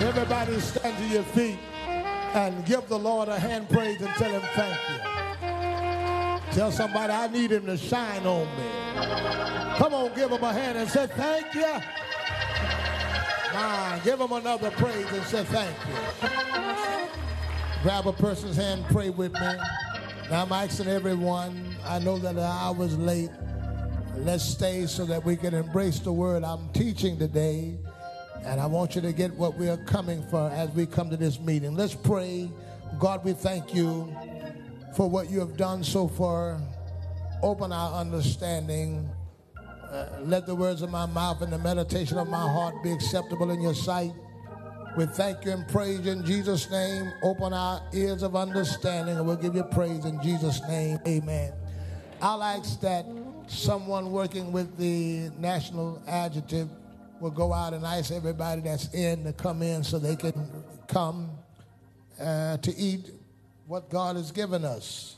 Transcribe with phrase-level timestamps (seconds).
[0.00, 4.42] Everybody stand to your feet and give the Lord a hand praise and tell him
[4.54, 6.52] thank you.
[6.52, 9.76] Tell somebody I need him to shine on me.
[9.76, 11.80] Come on, give him a hand and say thank you.
[13.52, 15.94] Man, give him another praise and say thank you.
[17.82, 19.56] Grab a person's hand, pray with me.
[20.30, 23.30] Now I'm asking everyone, I know that the hour's late.
[24.16, 27.78] Let's stay so that we can embrace the word I'm teaching today.
[28.44, 31.16] And I want you to get what we are coming for as we come to
[31.16, 31.74] this meeting.
[31.74, 32.50] Let's pray.
[32.98, 34.12] God, we thank you
[34.96, 36.60] for what you have done so far.
[37.42, 39.08] Open our understanding.
[39.90, 43.50] Uh, let the words of my mouth and the meditation of my heart be acceptable
[43.50, 44.12] in your sight.
[44.96, 47.12] We thank you and praise you in Jesus' name.
[47.22, 50.98] Open our ears of understanding and we'll give you praise in Jesus' name.
[51.06, 51.52] Amen.
[52.20, 53.06] I'll ask that
[53.46, 56.70] someone working with the national adjutant
[57.20, 60.34] will go out and ask everybody that's in to come in so they can
[60.86, 61.30] come
[62.20, 63.10] uh, to eat
[63.66, 65.16] what God has given us.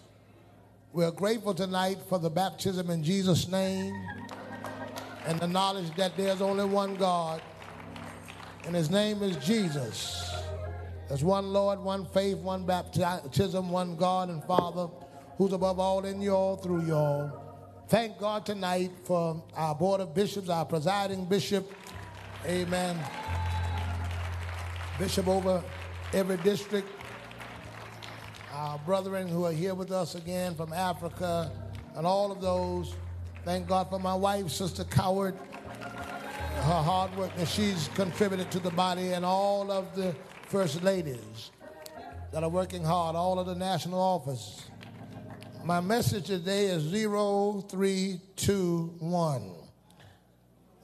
[0.92, 3.94] We're grateful tonight for the baptism in Jesus' name
[5.26, 7.40] and the knowledge that there's only one God,
[8.66, 10.30] and his name is Jesus.
[11.08, 14.88] There's one Lord, one faith, one baptism, one God and Father
[15.36, 17.84] who's above all in you all through you all.
[17.88, 21.68] Thank God tonight for our Board of Bishops, our presiding bishop,
[22.46, 22.98] Amen.
[24.98, 25.62] Bishop over
[26.14, 26.88] every district.
[28.52, 31.52] Our brethren who are here with us again from Africa
[31.96, 32.94] and all of those.
[33.44, 35.34] Thank God for my wife, Sister Coward,
[35.80, 41.50] her hard work that she's contributed to the body and all of the first ladies
[42.32, 44.64] that are working hard, all of the national office.
[45.62, 49.59] My message today is 0321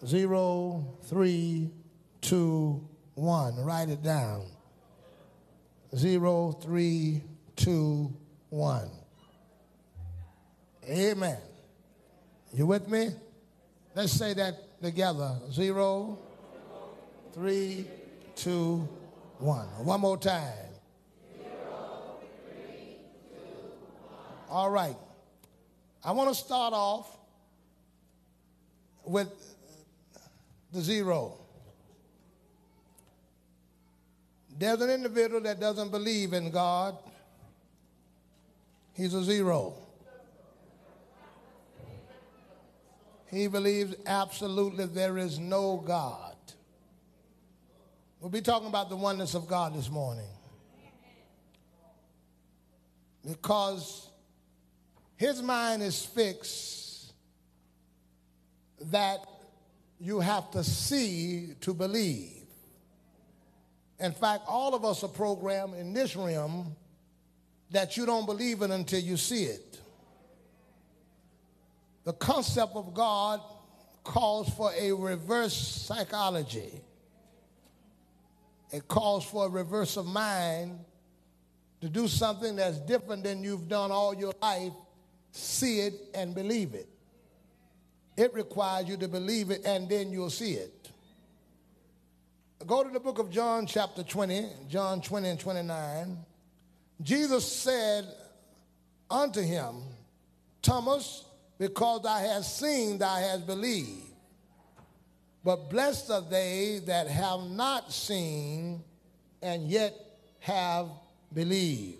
[0.05, 1.71] zero, three,
[2.21, 3.57] two, one.
[3.57, 4.47] Write it down.
[5.95, 7.23] Zero, three,
[7.55, 8.13] two,
[8.51, 8.91] one.
[10.89, 11.39] Amen.
[12.53, 13.11] You with me?
[13.95, 15.37] Let's say that together.
[15.51, 16.19] Zero,
[17.33, 17.87] three,
[18.35, 18.89] two,
[19.39, 19.67] one.
[19.85, 20.53] One more time.
[21.37, 22.97] Zero, three,
[23.31, 24.97] two, All right.
[26.05, 27.19] I want to start off
[29.05, 29.56] with
[30.81, 31.35] zero.
[34.59, 36.97] There's an individual that doesn't believe in God.
[38.95, 39.75] He's a zero.
[43.31, 46.35] He believes absolutely there is no God.
[48.21, 50.29] We'll be talking about the oneness of God this morning.
[53.29, 54.09] Because
[55.17, 57.13] his mind is fixed
[58.91, 59.19] that
[60.01, 62.33] you have to see to believe.
[63.99, 66.77] In fact, all of us are programmed in this realm
[67.71, 69.81] that you don't believe it until you see it.
[72.05, 73.41] The concept of God
[74.05, 76.81] calls for a reverse psychology.
[78.71, 80.79] It calls for a reverse of mind
[81.81, 84.73] to do something that's different than you've done all your life,
[85.33, 86.89] see it and believe it.
[88.17, 90.91] It requires you to believe it and then you'll see it.
[92.67, 96.17] Go to the book of John, chapter 20, John 20 and 29.
[97.03, 98.07] Jesus said
[99.11, 99.83] unto him,
[100.63, 101.25] Thomas,
[101.59, 104.07] because thou hast seen, thou hast believed.
[105.45, 108.83] But blessed are they that have not seen
[109.43, 109.95] and yet
[110.41, 110.89] have
[111.33, 111.99] believed.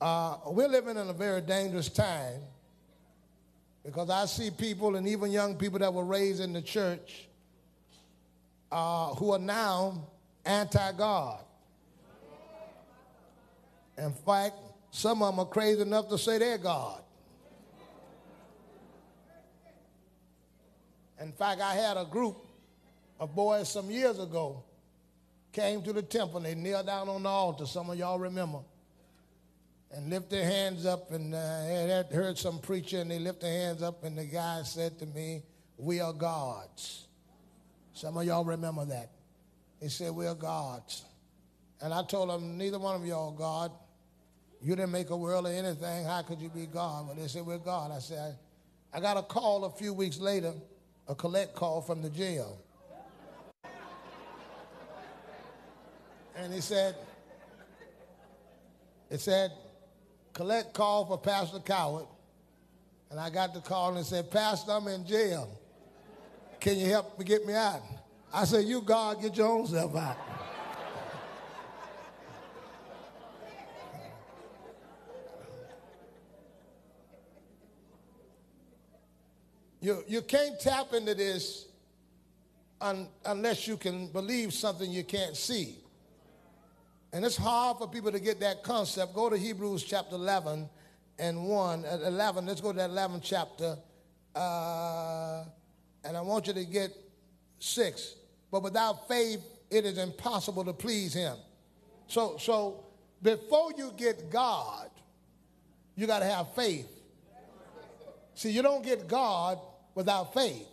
[0.00, 2.40] Uh, we're living in a very dangerous time
[3.88, 7.26] because I see people and even young people that were raised in the church
[8.70, 10.06] uh, who are now
[10.44, 11.40] anti God.
[13.96, 14.56] In fact,
[14.90, 17.00] some of them are crazy enough to say they're God.
[21.18, 22.36] In fact, I had a group
[23.18, 24.64] of boys some years ago
[25.50, 26.36] came to the temple.
[26.36, 27.64] and They knelt down on the altar.
[27.64, 28.58] Some of y'all remember
[29.90, 33.66] and lift their hands up and uh, had heard some preacher and they lift their
[33.66, 35.42] hands up and the guy said to me,
[35.76, 37.06] we are gods.
[37.94, 39.10] Some of y'all remember that.
[39.80, 41.04] He said, we are gods.
[41.80, 43.70] And I told them, neither one of y'all God.
[44.60, 46.04] You didn't make a world or anything.
[46.04, 47.06] How could you be God?
[47.06, 47.92] Well, they said, we're God.
[47.92, 48.36] I said,
[48.92, 50.52] I, I got a call a few weeks later,
[51.06, 52.60] a collect call from the jail.
[56.34, 56.94] And he said,
[59.10, 59.52] it said,
[60.38, 62.06] collect call for Pastor Coward,
[63.10, 65.50] and I got the call and said, Pastor, I'm in jail.
[66.60, 67.82] Can you help me get me out?
[68.32, 70.16] I said, You, God, get your own self out.
[79.80, 81.66] you, you can't tap into this
[82.80, 85.78] un, unless you can believe something you can't see.
[87.18, 89.12] And it's hard for people to get that concept.
[89.12, 90.68] Go to Hebrews chapter 11
[91.18, 91.84] and 1.
[91.84, 93.76] Uh, 11, let's go to that 11th chapter.
[94.36, 95.42] Uh,
[96.04, 96.92] and I want you to get
[97.58, 98.14] 6.
[98.52, 101.36] But without faith, it is impossible to please him.
[102.06, 102.84] So, so
[103.20, 104.88] before you get God,
[105.96, 106.86] you got to have faith.
[108.36, 109.58] See, you don't get God
[109.96, 110.68] without faith.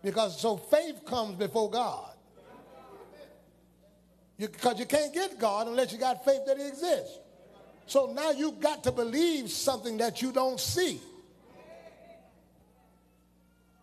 [0.00, 2.09] Because so faith comes before God.
[4.40, 7.18] Because you, you can't get God unless you got faith that He exists.
[7.86, 11.00] So now you got to believe something that you don't see.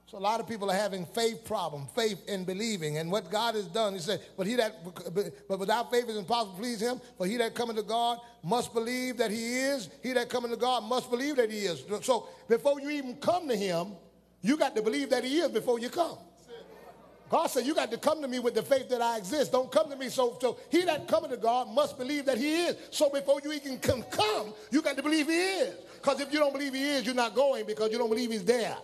[0.07, 2.97] So a lot of people are having faith problem, faith in believing.
[2.97, 4.77] And what God has done, he said, but he that
[5.49, 7.01] but without faith is impossible to please him.
[7.17, 9.89] For he that cometh to God must believe that he is.
[10.01, 11.83] He that cometh to God must believe that he is.
[12.03, 13.87] So before you even come to him,
[14.41, 16.17] you got to believe that he is before you come.
[17.29, 19.51] God said, You got to come to me with the faith that I exist.
[19.51, 20.09] Don't come to me.
[20.09, 22.77] So, so he that cometh to God must believe that he is.
[22.91, 25.75] So before you even can come, you got to believe he is.
[25.95, 28.45] Because if you don't believe he is, you're not going because you don't believe he's
[28.45, 28.77] there.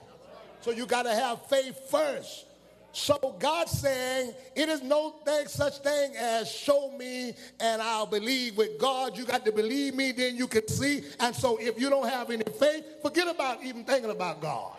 [0.62, 2.46] So you got to have faith first.
[2.94, 8.56] So God's saying it is no thing, such thing as show me and I'll believe
[8.56, 9.18] with God.
[9.18, 11.02] You got to believe me, then you can see.
[11.20, 14.78] And so if you don't have any faith, forget about even thinking about God.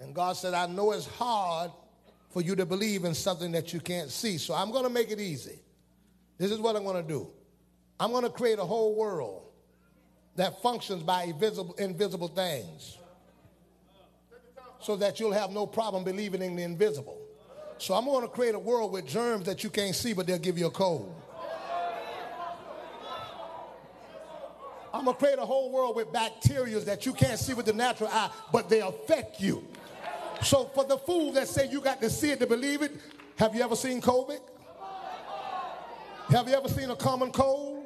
[0.00, 1.70] And God said, I know it's hard
[2.30, 4.38] for you to believe in something that you can't see.
[4.38, 5.58] So I'm going to make it easy.
[6.38, 7.28] This is what I'm going to do.
[7.98, 9.42] I'm going to create a whole world
[10.36, 12.96] that functions by invisible, invisible things
[14.80, 17.18] so that you'll have no problem believing in the invisible.
[17.76, 20.38] So I'm going to create a world with germs that you can't see, but they'll
[20.38, 21.14] give you a cold.
[24.92, 27.72] I'm going to create a whole world with bacteria that you can't see with the
[27.72, 29.64] natural eye, but they affect you.
[30.42, 32.92] So for the fool that say you got to see it to believe it,
[33.36, 34.40] have you ever seen COVID?
[36.28, 37.84] Have you ever seen a common cold?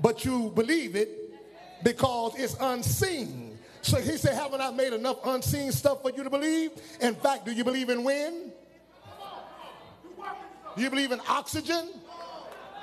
[0.00, 1.10] But you believe it
[1.84, 3.58] because it's unseen.
[3.82, 6.70] So he said, Haven't I made enough unseen stuff for you to believe?
[7.00, 8.52] In fact, do you believe in wind?
[10.76, 11.88] Do you believe in oxygen?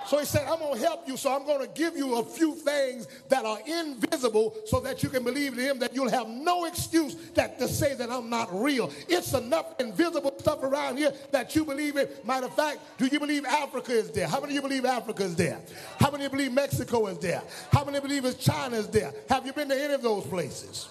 [0.07, 1.17] So he said, I'm going to help you.
[1.17, 5.09] So I'm going to give you a few things that are invisible so that you
[5.09, 8.47] can believe in him, that you'll have no excuse that to say that I'm not
[8.53, 8.89] real.
[9.09, 12.07] It's enough invisible stuff around here that you believe in.
[12.23, 14.29] Matter of fact, do you believe Africa is there?
[14.29, 15.59] How many of you believe Africa is there?
[15.99, 17.43] How many believe Mexico is there?
[17.73, 19.13] How many believe China is there?
[19.27, 20.87] Have you been to any of those places?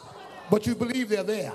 [0.50, 1.52] But you believe they're there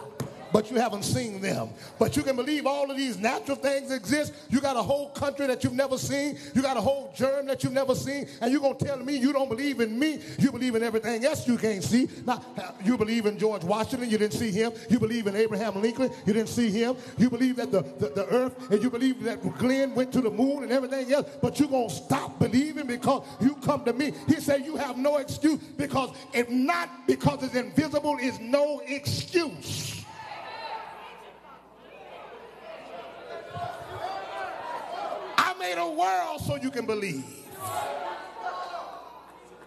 [0.52, 1.70] but you haven't seen them.
[2.00, 4.34] But you can believe all of these natural things exist.
[4.50, 6.38] You got a whole country that you've never seen.
[6.54, 8.28] You got a whole germ that you've never seen.
[8.42, 10.22] And you're going to tell me you don't believe in me.
[10.40, 12.08] You believe in everything else you can't see.
[12.26, 12.44] Now,
[12.84, 14.10] you believe in George Washington.
[14.10, 14.72] You didn't see him.
[14.90, 16.12] You believe in Abraham Lincoln.
[16.26, 16.96] You didn't see him.
[17.18, 20.32] You believe that the, the, the earth and you believe that Glenn went to the
[20.32, 21.30] moon and everything else.
[21.42, 24.14] But you're going to stop believing because you come to me.
[24.28, 30.01] He said you have no excuse because if not because it's invisible is no excuse.
[35.62, 37.24] Made a world so you can believe.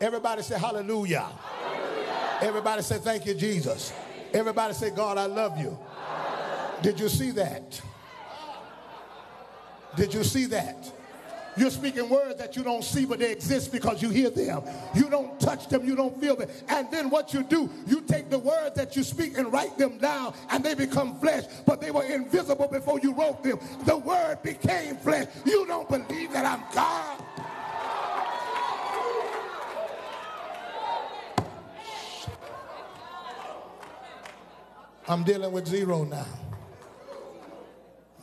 [0.01, 1.21] Everybody say hallelujah.
[1.21, 2.39] hallelujah.
[2.43, 3.93] Everybody say thank you, Jesus.
[4.33, 5.79] Everybody say, God, I love you.
[6.83, 7.81] Did you see that?
[9.97, 10.91] Did you see that?
[11.57, 14.63] You're speaking words that you don't see, but they exist because you hear them.
[14.95, 16.49] You don't touch them, you don't feel them.
[16.69, 19.99] And then what you do, you take the words that you speak and write them
[19.99, 23.59] down, and they become flesh, but they were invisible before you wrote them.
[23.85, 25.29] The word became flesh.
[25.45, 27.21] You don't believe that I'm God.
[35.07, 36.27] I'm dealing with zero now.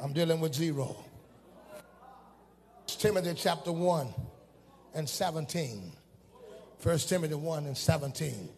[0.02, 0.96] I'm dealing with zero.
[3.02, 4.14] Timothy chapter 1
[4.94, 5.92] and 17.
[6.84, 8.50] 1 Timothy 1 and 17.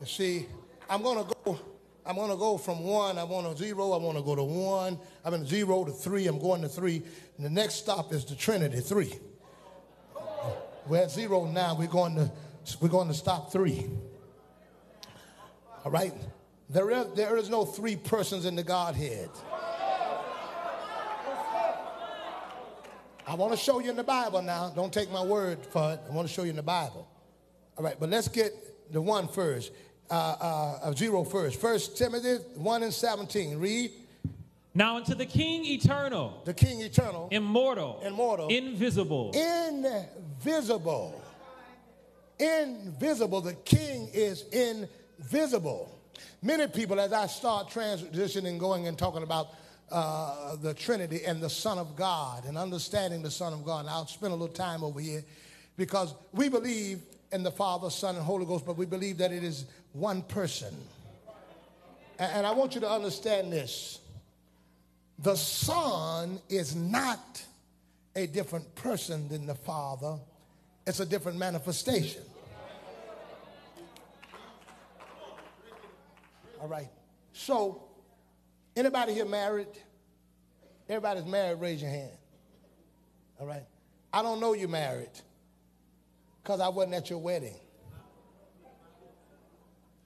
[0.00, 0.46] You see,
[0.88, 1.60] I'm going to go.
[2.06, 4.42] I'm going to go from one, I want to zero, I want to go to
[4.42, 7.02] one, I'm in zero to three, I'm going to three.
[7.36, 9.12] And the next stop is the Trinity, three.
[10.86, 12.30] We're at zero now, we're going to,
[12.80, 13.90] we're going to stop three.
[15.84, 16.14] All right?
[16.70, 19.28] There is, there is no three persons in the Godhead.
[23.28, 24.72] I want to show you in the Bible now.
[24.74, 26.00] Don't take my word for it.
[26.08, 27.06] I want to show you in the Bible.
[27.76, 28.54] All right, but let's get
[28.90, 29.70] the one first.
[30.10, 31.60] Uh, uh, zero first.
[31.60, 33.58] First Timothy 1 and 17.
[33.58, 33.90] Read.
[34.74, 36.40] Now unto the King eternal.
[36.46, 37.28] The King eternal.
[37.30, 38.00] Immortal.
[38.02, 38.48] Immortal.
[38.48, 39.32] Invisible.
[39.34, 41.22] Invisible.
[42.38, 43.42] Invisible.
[43.42, 45.94] The King is invisible.
[46.40, 49.48] Many people, as I start transitioning, going and talking about
[49.90, 53.90] uh, the Trinity and the Son of God and understanding the Son of God, and
[53.90, 55.24] I'll spend a little time over here
[55.76, 57.00] because we believe
[57.32, 60.74] in the Father, Son, and Holy Ghost, but we believe that it is one person.
[62.18, 64.00] And, and I want you to understand this
[65.18, 67.42] the Son is not
[68.14, 70.16] a different person than the Father,
[70.86, 72.22] it's a different manifestation.
[76.60, 76.88] All right.
[77.32, 77.87] So,
[78.78, 79.68] anybody here married?
[80.88, 82.16] Everybody's married, raise your hand.
[83.40, 83.64] All right.
[84.12, 85.10] I don't know you married
[86.42, 87.56] because I wasn't at your wedding.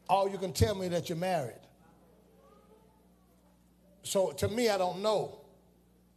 [0.09, 1.61] All you can tell me that you're married.
[4.03, 5.39] So to me, I don't know.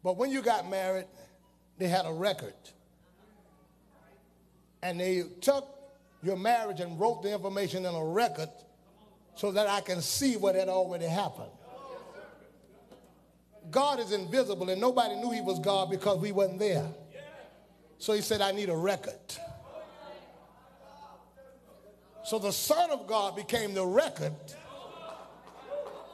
[0.03, 1.05] But when you got married,
[1.77, 2.53] they had a record.
[4.81, 5.67] And they took
[6.23, 8.49] your marriage and wrote the information in a record
[9.35, 11.51] so that I can see what had already happened.
[13.71, 16.87] God is invisible, and nobody knew he was God because we wasn't there.
[17.97, 19.19] So he said, I need a record.
[22.23, 24.33] So the Son of God became the record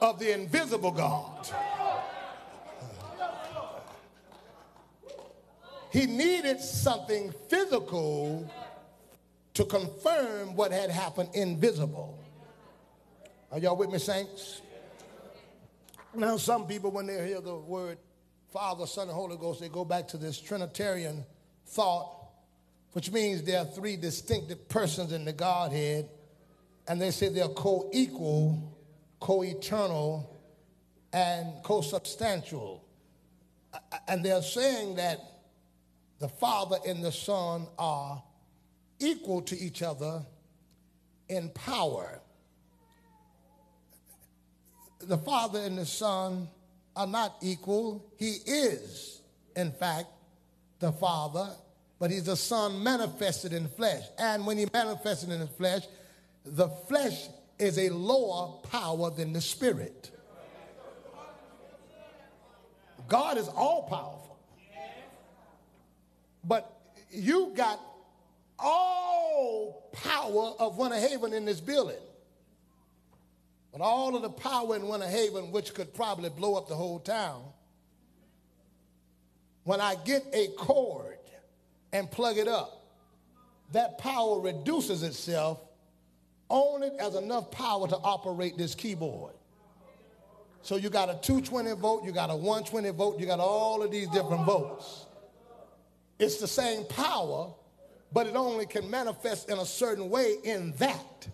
[0.02, 1.48] of the invisible God.
[5.92, 8.50] He needed something physical
[9.54, 12.18] to confirm what had happened invisible.
[13.52, 14.62] Are y'all with me, saints?
[16.14, 17.98] Now, some people, when they hear the word
[18.52, 21.24] Father, Son, and Holy Ghost, they go back to this Trinitarian
[21.68, 22.12] thought,
[22.92, 26.10] which means there are three distinctive persons in the Godhead,
[26.88, 28.78] and they say they're co equal,
[29.22, 30.38] co eternal,
[31.14, 32.84] and co substantial.
[34.06, 35.20] And they're saying that
[36.20, 38.22] the Father and the Son are
[39.00, 40.26] equal to each other
[41.30, 42.20] in power
[45.08, 46.48] the Father and the Son
[46.96, 48.06] are not equal.
[48.18, 49.22] He is,
[49.56, 50.08] in fact,
[50.80, 51.50] the Father,
[52.00, 54.04] but he's the Son manifested in flesh.
[54.18, 55.84] And when he manifested in the flesh,
[56.46, 57.28] the flesh
[57.60, 60.12] is a lower power than the Spirit.
[63.08, 64.40] God is all powerful.
[66.44, 66.74] But
[67.12, 67.80] you got
[68.58, 71.98] all power of Winter Haven in this building.
[73.72, 77.00] But all of the power in Winter Haven, which could probably blow up the whole
[77.00, 77.44] town,
[79.64, 81.20] when I get a cord
[81.94, 82.86] and plug it up,
[83.72, 85.60] that power reduces itself
[86.50, 89.34] only as enough power to operate this keyboard.
[90.64, 93.92] So you got a 220 volt, you got a 120 volt, you got all of
[93.92, 95.06] these different volts.
[96.20, 97.52] It's the same power,
[98.12, 101.28] but it only can manifest in a certain way in that.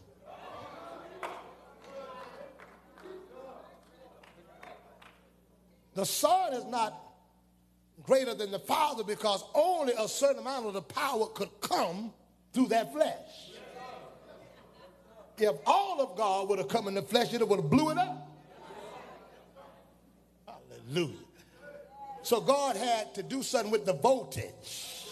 [5.97, 6.93] The Son is not
[8.03, 12.13] greater than the Father because only a certain amount of the power could come
[12.53, 13.49] through that flesh.
[15.39, 17.97] If all of God would have come in the flesh, it would have blew it
[17.97, 18.29] up.
[20.45, 21.15] Hallelujah.
[22.21, 25.07] So God had to do something with the voltage.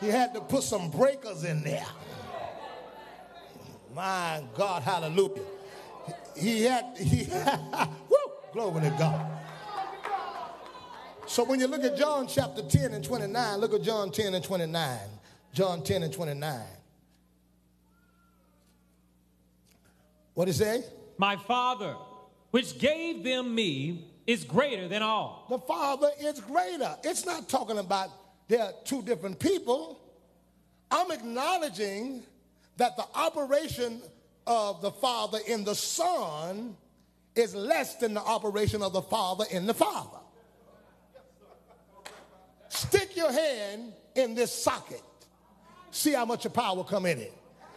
[0.00, 1.86] He had to put some breakers in there.
[3.94, 5.42] My God, hallelujah.
[6.38, 7.26] He had, he,
[8.52, 9.26] Glory to God.
[11.26, 14.44] So when you look at John chapter 10 and 29, look at John 10 and
[14.44, 14.98] 29.
[15.52, 16.60] John 10 and 29.
[20.34, 20.84] What did he say?
[21.18, 21.94] My Father,
[22.50, 25.46] which gave them me, is greater than all.
[25.48, 26.96] The Father is greater.
[27.04, 28.10] It's not talking about
[28.48, 30.00] there are two different people.
[30.90, 32.24] I'm acknowledging
[32.76, 34.02] that the operation
[34.46, 36.76] of the Father in the Son
[37.40, 40.18] is less than the operation of the Father in the Father.
[42.68, 45.02] Stick your hand in this socket.
[45.90, 47.32] See how much of power come in it.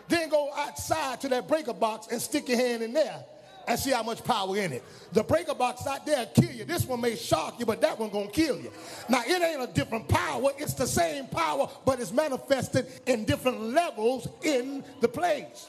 [0.08, 3.24] Then go outside to that breaker box and stick your hand in there
[3.68, 4.84] and see how much power in it.
[5.14, 6.66] The breaker box out there kill you.
[6.66, 8.72] This one may shock you, but that one gonna kill you.
[9.10, 10.52] Now it ain't a different power.
[10.58, 15.68] It's the same power, but it's manifested in different levels in the place.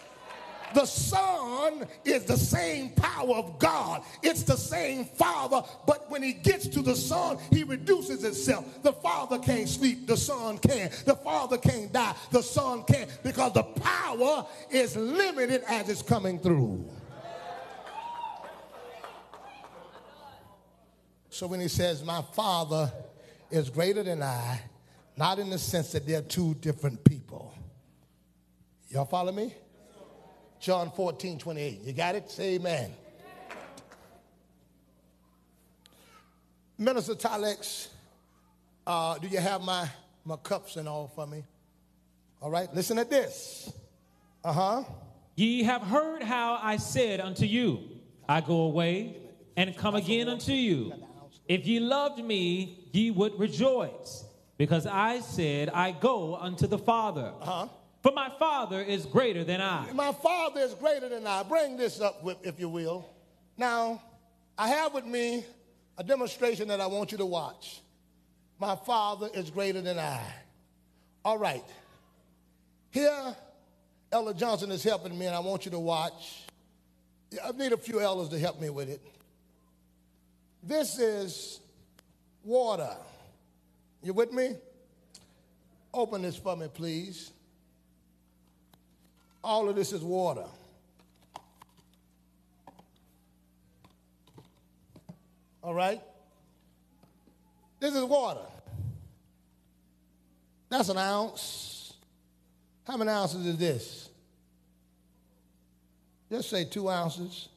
[0.75, 4.03] The Son is the same power of God.
[4.23, 8.83] It's the same Father, but when he gets to the Son, he reduces himself.
[8.83, 10.91] The Father can't sleep, the Son can.
[11.05, 16.39] The Father can't die, the Son can, because the power is limited as it's coming
[16.39, 16.85] through.
[21.31, 22.93] So when he says, My Father
[23.51, 24.61] is greater than I,
[25.17, 27.55] not in the sense that they're two different people.
[28.89, 29.55] Y'all follow me?
[30.65, 31.83] John 14, 28.
[31.83, 32.31] You got it?
[32.31, 32.91] Say amen.
[36.79, 37.89] Minister Tylex,
[38.87, 39.87] uh, do you have my,
[40.25, 41.45] my cups and all for me?
[42.41, 43.75] All right, listen at this.
[44.43, 44.85] Uh huh.
[45.37, 47.81] Ye have heard how I said unto you,
[48.27, 49.19] I go away
[49.59, 50.95] and come again unto you.
[51.47, 54.25] If ye loved me, ye would rejoice,
[54.57, 57.35] because I said, I go unto the Father.
[57.39, 57.69] Uh-huh.
[58.05, 59.91] For my Father is greater than I.
[59.95, 61.43] My Father is greater than I.
[61.43, 63.09] Bring this up, with, if you will.
[63.57, 64.03] Now,
[64.59, 65.43] I have with me
[65.97, 67.81] a demonstration that I want you to watch.
[68.59, 70.21] My Father is greater than I.
[71.25, 71.65] All right.
[72.91, 73.35] Here,
[74.13, 76.43] Ella Johnson is helping me, and I want you to watch.
[77.43, 79.01] I need a few elders to help me with it.
[80.63, 81.59] This is
[82.45, 82.97] water.
[84.03, 84.57] You with me?
[85.95, 87.31] Open this for me, please.
[89.45, 90.47] All of this is water.
[95.63, 96.01] All right?
[97.79, 98.47] This is water.
[100.71, 101.93] That's an ounce.
[102.87, 104.09] How many ounces is this?
[106.31, 107.51] Let's say two ounces,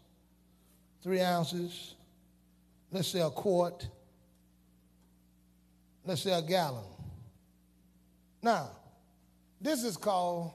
[1.02, 1.96] three ounces,
[2.92, 3.88] let's say a quart,
[6.06, 6.84] let's say a gallon.
[8.44, 8.72] Now,
[9.62, 10.52] this is called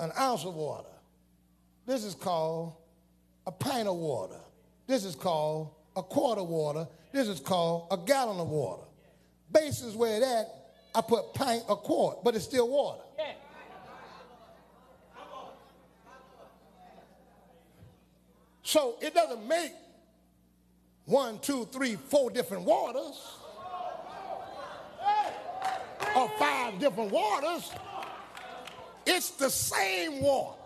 [0.00, 0.88] an ounce of water.
[1.86, 2.74] This is called
[3.46, 4.38] a pint of water.
[4.86, 6.86] This is called a quart of water.
[7.12, 8.82] This is called a gallon of water.
[9.52, 10.46] Basis where that,
[10.94, 13.02] I put pint or quart, but it's still water.
[18.62, 19.72] So it doesn't make
[21.06, 23.18] one, two, three, four different waters
[26.14, 27.72] or five different waters.
[29.10, 30.58] It's the same water.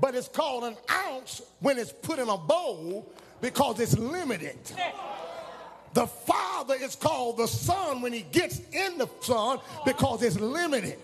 [0.00, 4.56] But it's called an ounce when it's put in a bowl because it's limited.
[5.94, 10.96] The Father is called the Son when he gets in the Son because it's limited.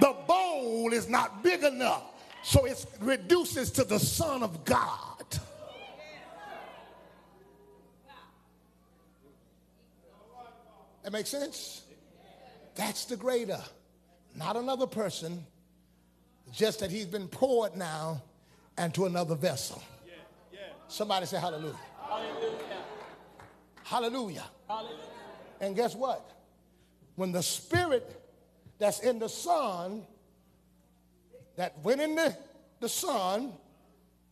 [0.00, 2.02] The bowl is not big enough,
[2.42, 5.24] so it reduces to the Son of God.
[11.04, 11.82] That makes sense?
[12.74, 13.60] That's the greater
[14.34, 15.44] not another person,
[16.52, 18.22] just that he's been poured now
[18.78, 19.82] into another vessel.
[20.06, 20.14] Yeah,
[20.52, 20.58] yeah.
[20.88, 21.76] Somebody say hallelujah.
[22.00, 22.52] Hallelujah.
[23.84, 24.44] Hallelujah.
[24.68, 24.96] Hallelujah.
[25.60, 26.30] And guess what?
[27.16, 28.20] When the spirit
[28.78, 30.02] that's in the Son,
[31.56, 32.36] that went in the,
[32.80, 33.52] the Son,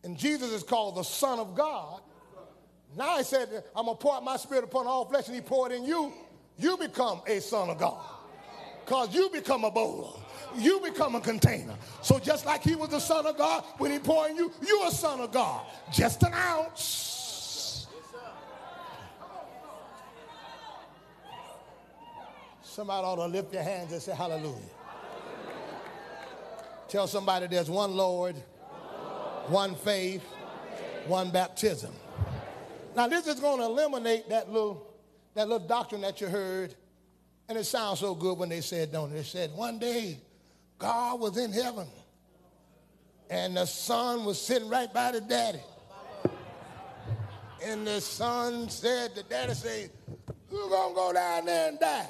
[0.03, 2.01] and Jesus is called the Son of God.
[2.97, 5.41] Now he said, I'm going to pour out my spirit upon all flesh, and he
[5.41, 6.11] poured in you.
[6.57, 8.03] You become a son of God
[8.91, 10.19] because you become a bowl.
[10.57, 11.75] You become a container.
[12.01, 14.91] So just like he was the son of God, when he poured you, you're a
[14.91, 15.65] son of God.
[15.93, 17.87] Just an ounce.
[22.61, 24.57] Somebody ought to lift your hands and say hallelujah.
[26.89, 28.35] Tell somebody there's one Lord,
[29.47, 30.25] one faith,
[31.07, 31.93] one baptism.
[32.93, 34.85] Now this is going to eliminate that little,
[35.33, 36.75] that little doctrine that you heard
[37.51, 39.15] and it sounds so good when they said, don't it?
[39.15, 40.17] They said, one day
[40.79, 41.85] God was in heaven
[43.29, 45.59] and the son was sitting right by the daddy.
[47.61, 49.89] And the son said, the daddy said,
[50.47, 52.07] Who's gonna go down there and die?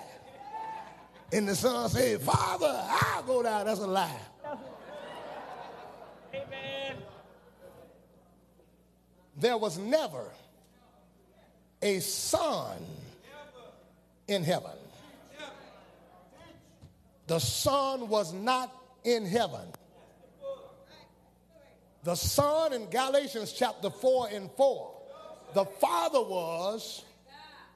[1.33, 3.65] And the son said, Father, I'll go down.
[3.65, 4.19] That's a lie.
[6.35, 6.97] Amen.
[9.37, 10.29] There was never
[11.81, 12.77] a son
[14.27, 14.77] in heaven.
[17.31, 19.71] The Son was not in heaven.
[22.03, 24.91] The Son in Galatians chapter 4 and 4.
[25.53, 27.05] The Father was,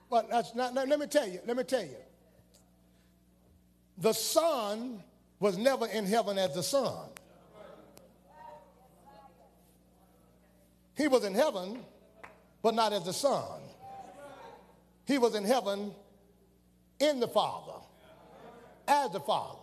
[0.10, 1.96] but that's not, let me tell you, let me tell you.
[3.98, 5.02] The Son
[5.39, 7.08] was never in heaven as the Son.
[10.98, 11.80] He was in heaven,
[12.62, 13.62] but not as the Son.
[15.06, 15.94] He was in heaven
[17.00, 17.86] in the Father
[18.88, 19.60] as the Father.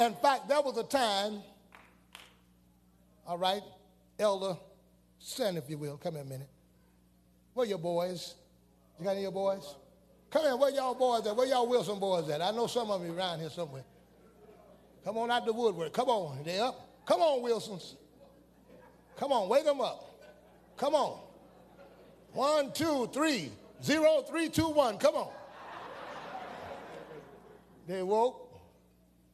[0.00, 1.42] In fact, there was a time,
[3.26, 3.62] all right,
[4.18, 4.56] Elder,
[5.18, 5.96] stand if you will.
[5.96, 6.48] Come here a minute.
[7.54, 8.34] Where your boys?
[8.98, 9.74] You got any of your boys?
[10.30, 11.36] Come here, where y'all boys at?
[11.36, 12.40] Where y'all Wilson boys at?
[12.40, 13.84] I know some of you around here somewhere.
[15.04, 15.92] Come on out the woodwork.
[15.92, 16.88] Come on, they up.
[17.04, 17.96] Come on, Wilsons.
[19.16, 20.18] Come on, wake them up.
[20.76, 21.20] Come on.
[22.32, 23.50] One, two, three,
[23.84, 24.96] zero, three, two, one.
[24.96, 25.30] Come on.
[27.86, 28.41] They woke.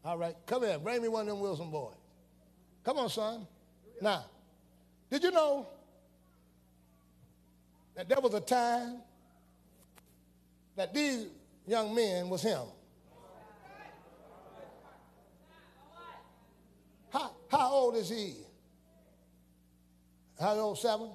[0.04, 0.78] All right, come here.
[0.78, 1.94] Bring me one of them Wilson boys.
[2.84, 3.46] Come on, son.
[4.00, 4.24] Now,
[5.10, 5.66] did you know
[7.94, 8.98] that there was a time
[10.76, 11.26] that these
[11.66, 12.62] young men was him?
[17.10, 18.36] How, how old is he?
[20.40, 20.78] How old?
[20.78, 21.10] Seven?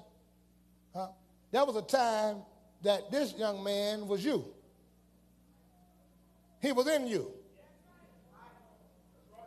[0.94, 1.08] Huh?
[1.50, 2.38] There was a time
[2.82, 4.44] that this young man was you.
[6.60, 7.30] He was in you.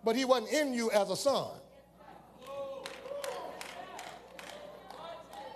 [0.08, 1.50] But he wasn't in you as a son.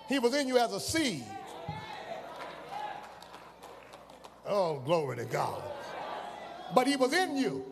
[0.10, 1.24] He was in you as a seed.
[4.46, 5.64] Oh, glory to God.
[6.76, 7.64] But he was in you.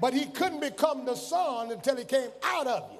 [0.00, 2.98] But he couldn't become the son until he came out of you.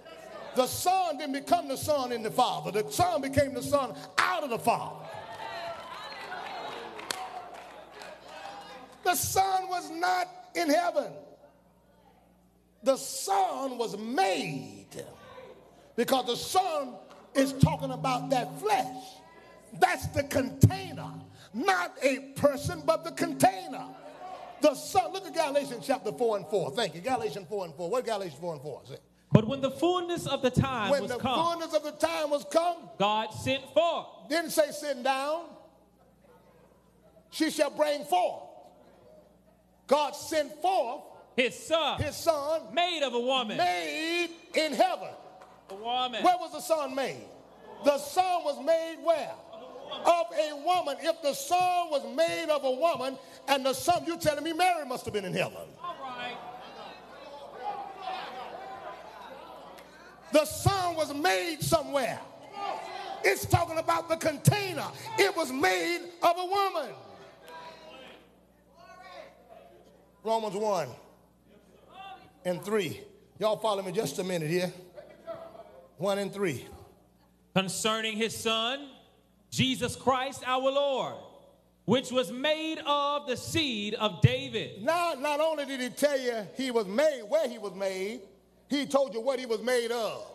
[0.57, 2.83] The son didn't become the son in the father.
[2.83, 5.07] The son became the son out of the father.
[9.05, 11.13] The son was not in heaven.
[12.85, 15.05] The son was made
[15.97, 16.95] because the son
[17.35, 19.05] is talking about that flesh.
[19.81, 21.11] That's the container,
[21.53, 23.87] not a person, but the container.
[24.61, 26.71] The Son, look at Galatians chapter 4 and 4.
[26.71, 27.03] Thank you.
[27.03, 27.91] Galatians 4 and 4.
[27.91, 28.97] What Galatians 4 and 4 say?
[29.31, 32.31] But when the fullness of the time when was the come, fullness of the time
[32.31, 34.07] was come, God sent forth.
[34.31, 35.47] Didn't say sitting down.
[37.31, 38.45] She shall bring forth.
[39.87, 41.03] God sent forth
[41.37, 45.09] his son, his son, made of a woman, made in heaven.
[45.71, 46.23] A woman.
[46.23, 47.25] Where was the son made?
[47.85, 49.33] The son was made where?
[50.07, 50.97] Of a woman.
[51.01, 53.19] If the son was made of a woman,
[53.49, 55.57] and the son, you telling me Mary must have been in heaven.
[55.83, 56.37] All right.
[60.33, 62.21] The son was made somewhere.
[63.23, 64.87] It's talking about the container.
[65.19, 66.95] It was made of a woman.
[70.23, 70.89] Romans 1
[72.45, 73.01] and 3.
[73.39, 74.73] Y'all follow me just a minute here.
[75.99, 76.67] 1 and 3.
[77.55, 78.89] Concerning his son,
[79.51, 81.15] Jesus Christ our Lord,
[81.85, 84.83] which was made of the seed of David.
[84.83, 88.21] Now, not only did he tell you he was made, where he was made,
[88.69, 90.27] he told you what he was made of.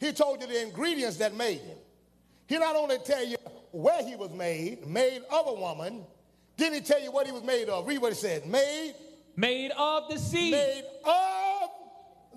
[0.00, 1.78] He told you the ingredients that made him.
[2.46, 3.36] He not only tell you
[3.70, 6.04] where he was made, made of a woman,
[6.56, 7.86] didn't he tell you what he was made of?
[7.86, 8.46] Read what he said.
[8.46, 8.94] Made.
[9.36, 10.52] Made of the seed.
[10.52, 11.70] Made of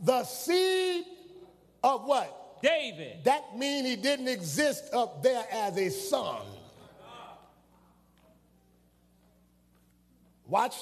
[0.04, 1.06] the seed
[1.84, 2.62] of what?
[2.62, 3.24] David.
[3.24, 6.42] That means he didn't exist up there as a son.
[10.48, 10.76] Watch.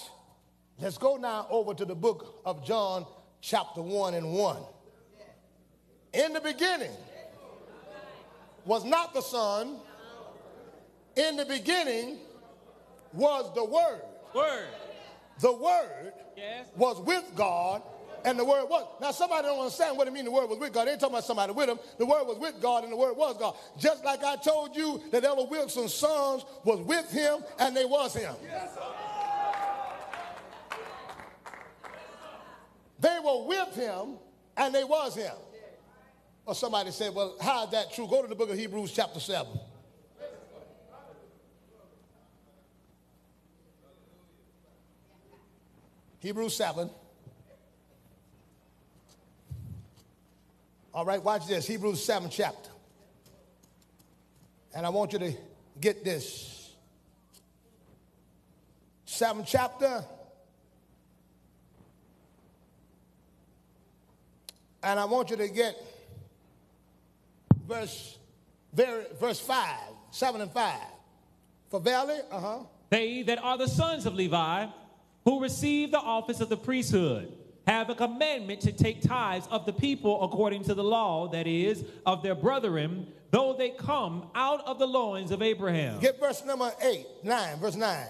[0.80, 3.06] Let's go now over to the book of John,
[3.42, 4.58] chapter 1 and 1.
[6.14, 6.92] In the beginning
[8.66, 9.78] was not the Son.
[11.16, 12.18] In the beginning
[13.14, 14.02] was the Word.
[14.34, 14.68] Word.
[15.40, 16.68] The Word Yes.
[16.76, 17.82] was with God,
[18.24, 18.88] and the Word was.
[19.02, 20.88] Now, somebody don't understand what it means the Word was with God.
[20.88, 21.80] They ain't talking about somebody with him.
[21.98, 23.56] The Word was with God, and the Word was God.
[23.78, 28.16] Just like I told you that Elder Wilson's sons was with him, and they was
[28.16, 28.34] him.
[28.44, 28.78] Yes,
[32.98, 34.18] They were with him,
[34.58, 35.36] and they was him.
[36.46, 38.08] Or somebody said, well, how is that true?
[38.08, 39.48] Go to the book of Hebrews, chapter 7.
[46.26, 46.90] Hebrews 7.
[50.92, 51.68] All right, watch this.
[51.68, 52.72] Hebrews 7 chapter.
[54.76, 55.34] And I want you to
[55.80, 56.74] get this.
[59.06, 60.04] 7 chapter.
[64.82, 65.76] And I want you to get
[67.68, 68.18] verse,
[68.74, 69.78] very, verse 5,
[70.10, 70.74] 7 and 5.
[71.70, 72.60] For verily, uh huh.
[72.90, 74.66] They that are the sons of Levi,
[75.26, 77.34] who receive the office of the priesthood,
[77.68, 81.84] have a commandment to take tithes of the people according to the law, that is,
[82.06, 86.00] of their brethren, though they come out of the loins of Abraham.
[86.00, 88.06] Get verse number 8, 9, verse 9.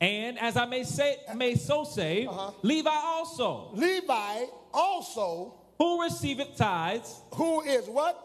[0.00, 2.52] And as I may say, may so say, Uh-huh.
[2.62, 8.21] Levi also, Levi also, who receiveth tithes, who is what?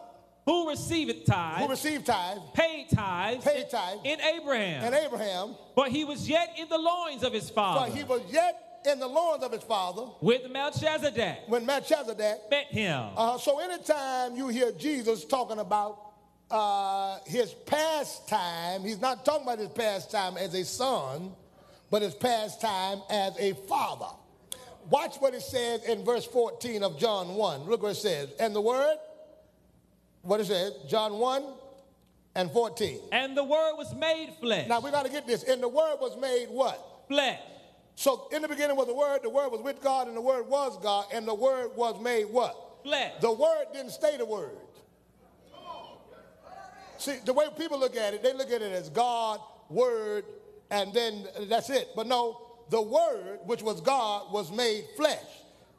[0.48, 4.82] Who receiveth tithes, Who received tithes, paid tithes, paid tithes, in Abraham.
[4.82, 7.90] and Abraham, but he was yet in the loins of his father.
[7.90, 12.38] But he was yet in the loins of his father with Melchizedek, when Melchizedek.
[12.50, 13.10] met him.
[13.14, 15.98] Uh, so anytime you hear Jesus talking about
[16.50, 21.30] uh, his past time, he's not talking about his past time as a son,
[21.90, 24.16] but his past time as a father.
[24.88, 27.64] Watch what it says in verse 14 of John 1.
[27.64, 28.30] Look what it says.
[28.40, 28.96] And the word,
[30.28, 31.42] what it says, John 1
[32.34, 33.00] and 14.
[33.12, 34.68] And the word was made flesh.
[34.68, 35.42] Now we got to get this.
[35.42, 36.84] And the word was made what?
[37.08, 37.40] flesh.
[37.96, 40.46] So in the beginning was the word, the word was with God, and the word
[40.46, 42.54] was God, and the word was made what?
[42.84, 43.12] flesh.
[43.20, 44.56] The word didn't stay the word.
[46.98, 50.24] See, the way people look at it, they look at it as God, word,
[50.70, 51.88] and then that's it.
[51.96, 55.24] But no, the word, which was God, was made flesh.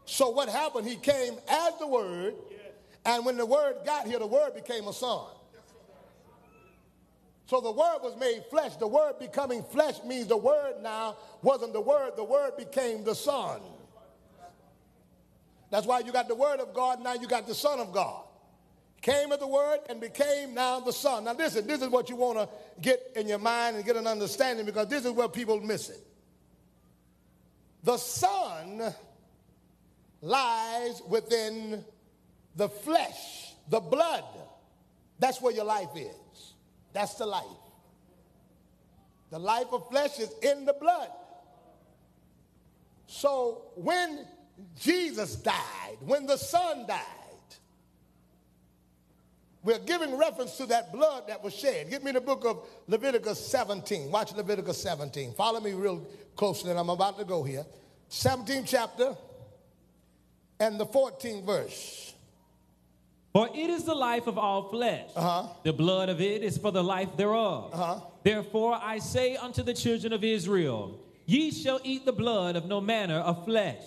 [0.06, 0.88] So what happened?
[0.88, 2.36] He came as the word,
[3.06, 5.28] and when the word got here, the word became a son.
[7.48, 8.76] So the word was made flesh.
[8.76, 13.16] The word becoming flesh means the word now wasn't the word, the word became the
[13.16, 13.62] son.
[15.72, 18.24] That's why you got the word of God, now you got the son of God.
[19.02, 21.24] Came as the word and became now the son.
[21.24, 22.50] Now listen, this is what you want to
[22.82, 26.06] get in your mind and get an understanding because this is where people miss it.
[27.84, 28.94] The son
[30.22, 31.84] lies within
[32.56, 34.24] the flesh, the blood.
[35.20, 36.54] That's where your life is.
[36.94, 37.46] That's the life.
[39.32, 41.10] The life of flesh is in the blood.
[43.08, 44.26] So when
[44.80, 47.06] Jesus died, when the Son died,
[49.64, 51.90] we're giving reference to that blood that was shed.
[51.90, 54.10] Give me the book of Leviticus 17.
[54.10, 55.34] Watch Leviticus 17.
[55.34, 57.66] Follow me real closely, and I'm about to go here.
[58.10, 59.16] 17th chapter
[60.60, 62.09] and the 14th verse.
[63.32, 65.10] For it is the life of all flesh.
[65.16, 65.48] Uh-huh.
[65.64, 67.72] The blood of it is for the life thereof.
[67.74, 68.00] Uh-huh.
[68.24, 72.82] Therefore I say unto the children of Israel, Ye shall eat the blood of no
[72.82, 73.84] manner of flesh.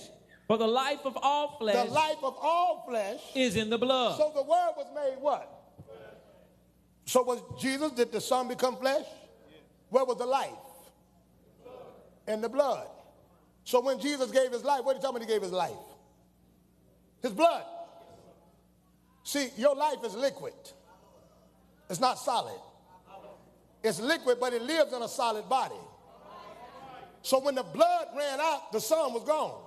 [0.46, 3.20] For the life of all flesh The life of all flesh.
[3.34, 4.16] is in the blood.
[4.18, 5.48] So the word was made what?
[7.04, 9.06] So was Jesus, did the Son become flesh?
[9.88, 10.50] Where was the life?
[12.28, 12.86] In the blood.
[13.64, 15.72] So when Jesus gave his life, what did he tell me he gave his life?
[17.22, 17.64] His blood.
[19.24, 20.54] See, your life is liquid.
[21.88, 22.58] It's not solid.
[23.82, 25.74] It's liquid, but it lives in a solid body.
[27.22, 29.60] So when the blood ran out, the son was gone.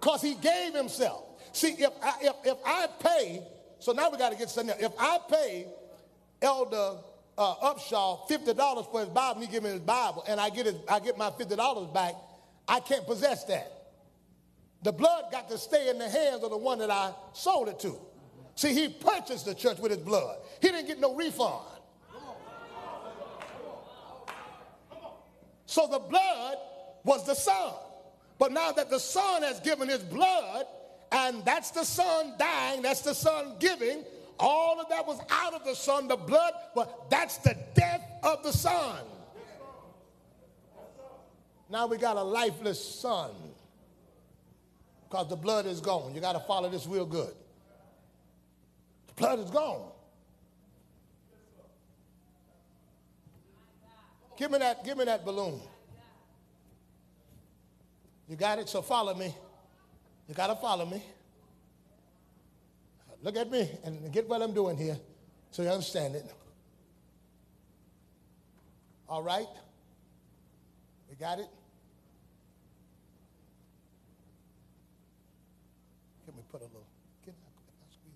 [0.00, 1.24] Because he gave himself.
[1.52, 3.42] See, if I, if, if I pay,
[3.78, 4.82] so now we got to get something else.
[4.82, 5.66] If I pay
[6.40, 6.96] Elder
[7.36, 10.76] uh, Upshaw $50 for his Bible, he give me his Bible, and I get, his,
[10.88, 12.14] I get my $50 back,
[12.66, 13.79] I can't possess that.
[14.82, 17.78] The blood got to stay in the hands of the one that I sold it
[17.80, 17.98] to.
[18.54, 20.38] See, he purchased the church with his blood.
[20.60, 21.64] He didn't get no refund.
[25.66, 26.56] So the blood
[27.04, 27.74] was the son.
[28.38, 30.64] But now that the son has given his blood,
[31.12, 34.04] and that's the son dying, that's the son giving,
[34.38, 38.42] all of that was out of the son, the blood, but that's the death of
[38.42, 38.98] the son.
[41.68, 43.30] Now we got a lifeless son
[45.10, 46.14] because the blood is gone.
[46.14, 47.34] You got to follow this real good.
[49.08, 49.90] The blood is gone.
[54.38, 55.60] Give me that, give me that balloon.
[58.28, 58.68] You got it?
[58.68, 59.34] So follow me.
[60.28, 61.02] You got to follow me.
[63.22, 64.96] Look at me and get what I'm doing here
[65.50, 66.32] so you understand it.
[69.08, 69.48] All right?
[71.10, 71.48] We got it?
[76.26, 76.86] Let me put a little.
[77.24, 78.14] That, get that squeeze.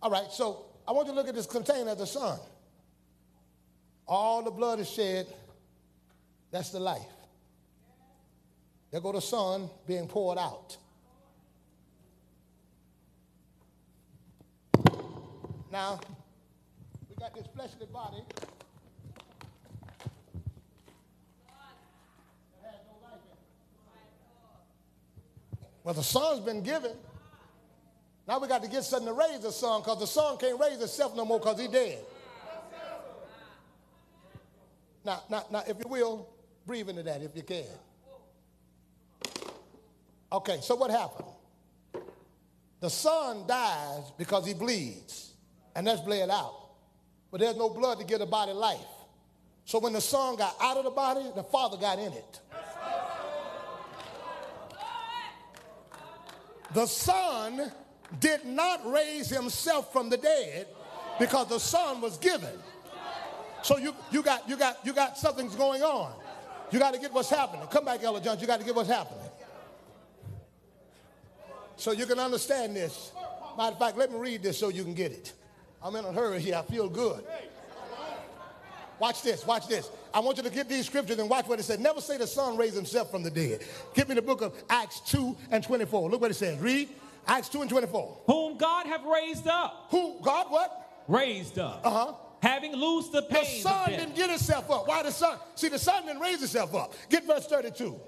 [0.00, 2.38] All right, so I want you to look at this container of the sun.
[4.06, 5.26] All the blood is shed.
[6.50, 7.02] That's the life.
[8.90, 10.78] There go the sun being poured out.
[15.70, 16.00] Now,
[17.10, 18.22] we got this fleshly body.
[22.62, 23.36] that has no life in
[25.62, 25.77] it.
[25.88, 26.92] Well, the son's been given.
[28.26, 30.78] Now we got to get something to raise the son because the son can't raise
[30.78, 32.04] himself no more because he's dead.
[35.02, 36.28] Now, now, now, if you will,
[36.66, 37.64] breathe into that if you can.
[40.30, 41.28] Okay, so what happened?
[42.80, 45.32] The son dies because he bleeds,
[45.74, 46.68] and that's bled out.
[47.30, 48.76] But there's no blood to give the body life.
[49.64, 52.40] So when the son got out of the body, the father got in it.
[56.74, 57.72] The son
[58.20, 60.66] did not raise himself from the dead
[61.18, 62.52] because the son was given.
[63.62, 66.12] So you, you got you got you got something's going on.
[66.70, 67.66] You got to get what's happening.
[67.68, 68.40] Come back, Ella Jones.
[68.40, 69.24] You got to get what's happening.
[71.76, 73.12] So you can understand this.
[73.56, 75.32] Matter of fact, let me read this so you can get it.
[75.82, 76.56] I'm in a hurry here.
[76.56, 77.24] I feel good.
[78.98, 79.90] Watch this, watch this.
[80.12, 81.78] I want you to get these scriptures and watch what it says.
[81.78, 83.64] Never say the son raised himself from the dead.
[83.94, 86.10] Give me the book of Acts 2 and 24.
[86.10, 86.58] Look what it says.
[86.58, 86.88] Read
[87.26, 88.18] Acts 2 and 24.
[88.26, 89.86] Whom God have raised up.
[89.90, 90.18] Who?
[90.22, 91.04] God what?
[91.06, 91.80] Raised up.
[91.84, 92.12] Uh huh.
[92.40, 93.40] Having loosed the pain.
[93.40, 94.88] The son didn't get himself up.
[94.88, 95.38] Why the son?
[95.54, 96.94] See, the son didn't raise himself up.
[97.08, 97.98] Get verse 32.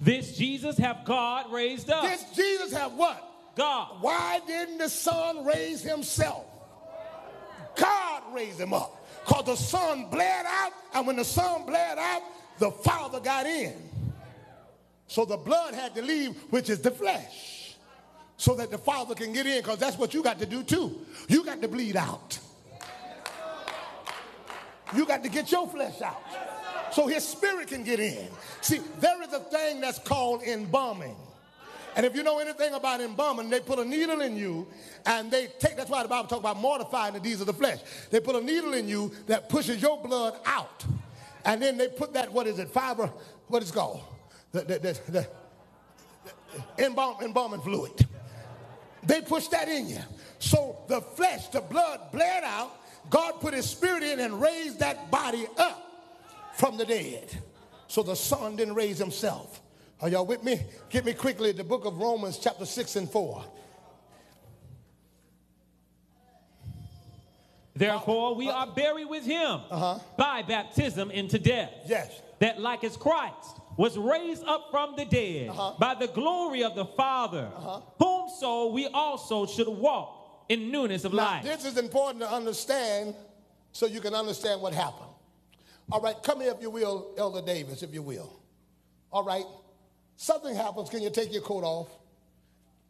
[0.00, 2.04] This Jesus have God raised up.
[2.04, 3.22] This Jesus have what?
[3.56, 3.96] God.
[4.00, 6.46] Why didn't the son raise himself?
[7.82, 9.04] God raised him up.
[9.26, 12.22] Because the son bled out, and when the son bled out,
[12.58, 13.74] the father got in.
[15.06, 17.76] So the blood had to leave, which is the flesh,
[18.36, 20.98] so that the father can get in, because that's what you got to do too.
[21.28, 22.38] You got to bleed out.
[24.94, 26.22] You got to get your flesh out
[26.92, 28.28] so his spirit can get in.
[28.60, 31.16] See, there is a thing that's called embalming.
[31.94, 34.66] And if you know anything about embalming, they put a needle in you
[35.04, 37.80] and they take, that's why the Bible talks about mortifying the deeds of the flesh.
[38.10, 40.84] They put a needle in you that pushes your blood out.
[41.44, 43.10] And then they put that, what is it, fiber,
[43.48, 44.00] what is it called?
[44.52, 45.28] The, the, the, the,
[46.76, 48.06] the embalm, embalming fluid.
[49.02, 50.00] They push that in you.
[50.38, 52.70] So the flesh, the blood bled out.
[53.10, 55.82] God put his spirit in and raised that body up
[56.54, 57.30] from the dead.
[57.88, 59.60] So the son didn't raise himself.
[60.02, 60.60] Are y'all with me?
[60.90, 63.44] Get me quickly the book of Romans, chapter 6 and 4.
[67.76, 70.00] Therefore, we are buried with him uh-huh.
[70.18, 71.70] by baptism into death.
[71.86, 72.20] Yes.
[72.40, 75.74] That, like as Christ was raised up from the dead uh-huh.
[75.78, 77.80] by the glory of the Father, uh-huh.
[77.98, 81.44] whom so we also should walk in newness of Now, life.
[81.44, 83.14] this is important to understand
[83.70, 85.10] so you can understand what happened.
[85.92, 88.40] All right, come here if you will, Elder Davis, if you will.
[89.12, 89.44] All right,
[90.22, 90.88] something happens.
[90.88, 91.88] Can you take your coat off?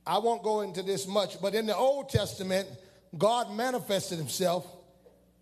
[0.07, 2.68] I won't go into this much, but in the Old Testament,
[3.16, 4.66] God manifested himself.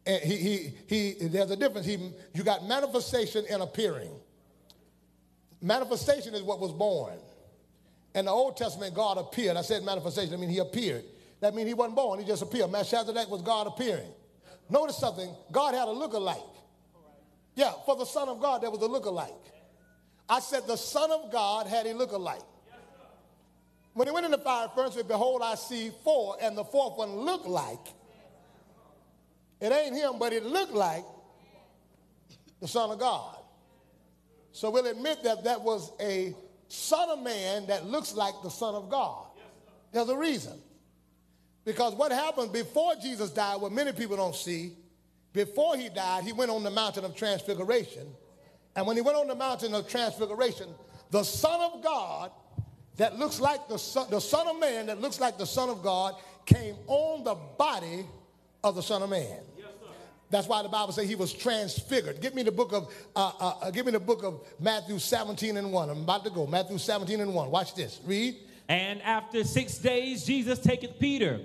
[0.06, 1.86] And he, he, he, there's a difference.
[1.86, 4.10] He, you got manifestation and appearing.
[5.60, 7.14] Manifestation is what was born.
[8.14, 9.56] In the Old Testament, God appeared.
[9.56, 11.04] I said manifestation, I mean he appeared.
[11.40, 12.70] That means he wasn't born, he just appeared.
[12.70, 14.10] Melchizedek was God appearing.
[14.68, 16.38] Notice something, God had a look-alike.
[17.54, 19.34] Yeah, for the Son of God, there was a look-alike.
[20.30, 22.40] I said the Son of God had a look-alike.
[23.94, 27.10] When he went in the fire furnace, behold, I see four, and the fourth one
[27.10, 27.84] looked like.
[29.60, 31.04] It ain't him, but it looked like
[32.60, 33.38] the Son of God.
[34.52, 36.32] So we'll admit that that was a
[36.68, 39.26] Son of Man that looks like the Son of God.
[39.90, 40.60] There's a reason.
[41.64, 44.74] Because what happened before Jesus died, what many people don't see,
[45.32, 48.06] before he died, he went on the mountain of transfiguration.
[48.80, 50.66] And when he went on the mountain of transfiguration,
[51.10, 52.30] the Son of God
[52.96, 55.82] that looks like the son, the son of Man that looks like the Son of
[55.82, 56.14] God
[56.46, 58.06] came on the body
[58.64, 59.36] of the Son of Man.
[59.58, 59.66] Yes,
[60.30, 62.22] That's why the Bible says he was transfigured.
[62.22, 65.58] Give me the book of uh, uh, uh, give me the book of Matthew 17
[65.58, 65.90] and 1.
[65.90, 66.46] I'm about to go.
[66.46, 67.50] Matthew 17 and 1.
[67.50, 68.00] Watch this.
[68.06, 68.34] Read.
[68.66, 71.38] And after six days, Jesus taketh Peter,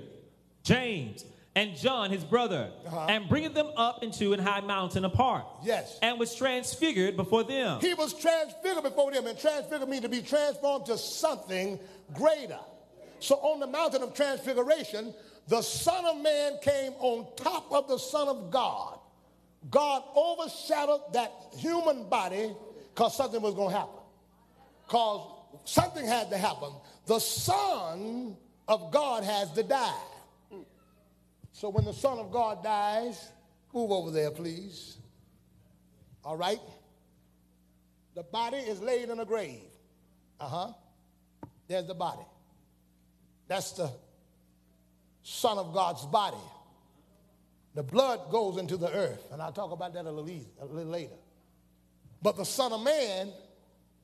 [0.63, 3.05] James, and John, his brother, Uh-huh.
[3.07, 5.45] and bringeth them up into an high mountain apart.
[5.63, 5.97] Yes.
[6.01, 7.79] And was transfigured before them.
[7.81, 11.79] He was transfigured before them, and transfigured means to be transformed to something
[12.13, 12.59] greater.
[13.19, 15.13] So on the mountain of transfiguration,
[15.47, 18.99] the Son of Man came on top of the Son of God.
[19.69, 22.51] God overshadowed that human body
[22.93, 23.99] because something was going to happen.
[24.85, 25.21] Because
[25.63, 26.71] something had to happen.
[27.07, 28.35] The Son
[28.67, 30.01] of God has to die.
[31.55, 33.31] So when the Son of God dies,
[33.73, 34.97] move over there, please.
[36.25, 36.59] All right?
[38.13, 39.61] The body is laid in a grave.
[40.37, 40.73] Uh huh.
[41.69, 42.25] There's the body.
[43.47, 43.89] That's the
[45.23, 46.43] Son of God's body.
[47.73, 50.91] The blood goes into the earth, and I'll talk about that a little, a little
[50.91, 51.15] later.
[52.21, 53.31] But the Son of Man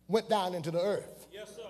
[0.08, 1.28] went down into the earth.
[1.34, 1.68] Yes, sir.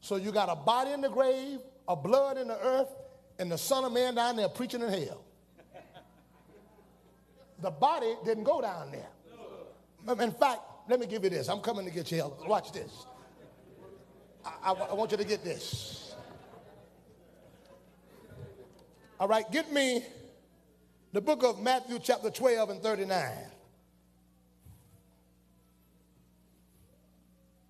[0.00, 2.94] So you got a body in the grave, a blood in the earth,
[3.38, 5.24] and the Son of Man down there preaching in hell.
[7.60, 9.08] The body didn't go down there.
[10.06, 11.48] Um, in fact, let me give you this.
[11.48, 12.36] I'm coming to get you hell.
[12.46, 13.06] Watch this.
[14.44, 16.14] I, I- I want you to get this.
[19.18, 20.04] All right, get me
[21.12, 23.30] the book of Matthew, chapter 12 and 39.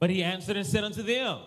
[0.01, 1.39] But he answered and said unto them,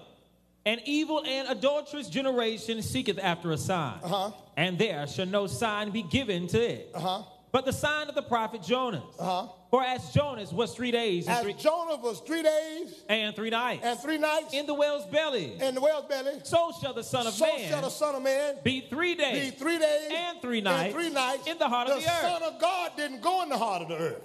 [0.67, 4.31] An evil and adulterous generation seeketh after a sign, Uh-huh.
[4.57, 6.91] and there shall no sign be given to it.
[6.93, 7.23] Uh-huh.
[7.53, 9.01] But the sign of the prophet Jonas.
[9.17, 9.47] Uh-huh.
[9.71, 13.49] For as Jonas was three days and As three, Jonah was three days and three
[13.49, 17.03] nights and three nights in the whale's belly, in the whale's belly, so shall the
[17.03, 19.77] Son of so Man so shall the Son of Man be three days, be three
[19.77, 22.21] days and three nights, and three nights in the heart of the earth.
[22.21, 24.21] The Son of God didn't go in the heart of the earth.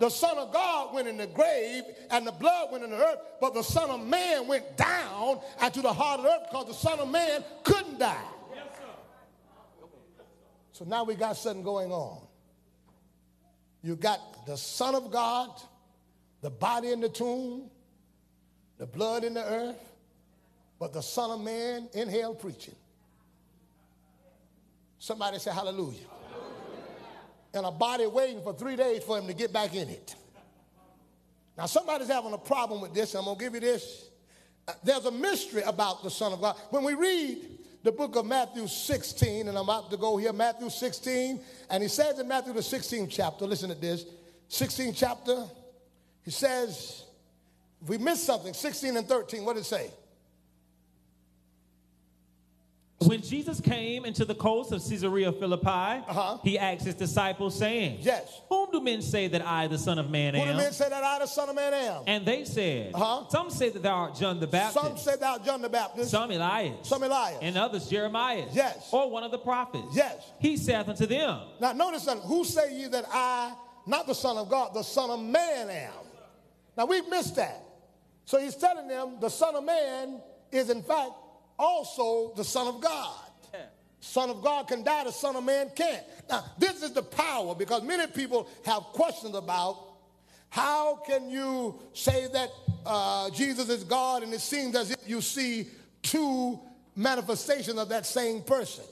[0.00, 3.18] The Son of God went in the grave and the blood went in the earth,
[3.40, 6.74] but the Son of Man went down into the heart of the earth because the
[6.74, 8.16] Son of Man couldn't die.
[8.54, 8.66] Yes,
[10.72, 12.20] So now we got something going on.
[13.82, 15.50] You got the Son of God,
[16.40, 17.70] the body in the tomb,
[18.78, 19.92] the blood in the earth,
[20.78, 22.74] but the Son of Man in hell preaching.
[24.98, 26.06] Somebody say hallelujah.
[27.54, 30.14] And a body waiting for three days for him to get back in it.
[31.56, 33.14] Now, somebody's having a problem with this.
[33.14, 34.06] I'm going to give you this.
[34.66, 36.56] Uh, there's a mystery about the Son of God.
[36.70, 37.38] When we read
[37.84, 41.40] the book of Matthew 16, and I'm about to go here, Matthew 16,
[41.70, 44.04] and he says in Matthew the 16th chapter, listen to this,
[44.50, 45.44] 16th chapter,
[46.24, 47.04] he says,
[47.82, 49.90] if we miss something, 16 and 13, what did it say?
[53.06, 56.38] When Jesus came into the coast of Caesarea Philippi, uh-huh.
[56.42, 58.40] he asked his disciples, saying, Yes.
[58.48, 60.46] Whom do men say that I, the Son of Man, am?
[60.46, 62.02] Who do men say that I, the Son of Man, am?
[62.06, 63.28] And they said, uh-huh.
[63.28, 64.84] Some say that thou art John the Baptist.
[64.84, 66.10] Some say thou art John the Baptist.
[66.10, 66.88] Some Elias.
[66.88, 67.38] Some Elias.
[67.42, 68.46] And others Jeremiah.
[68.52, 68.88] Yes.
[68.92, 69.88] Or one of the prophets.
[69.92, 70.32] Yes.
[70.38, 71.40] He saith unto them.
[71.60, 72.18] Now notice that.
[72.18, 73.54] Who say ye that I,
[73.86, 75.92] not the Son of God, the Son of Man am?
[76.76, 77.62] Now we've missed that.
[78.24, 81.10] So he's telling them the Son of Man is in fact
[81.58, 83.24] also the Son of God.
[84.04, 86.02] Son of God can die, the Son of Man can't.
[86.28, 89.78] Now, this is the power because many people have questions about
[90.50, 92.50] how can you say that
[92.84, 95.68] uh, Jesus is God and it seems as if you see
[96.02, 96.60] two
[96.94, 98.84] manifestations of that same person.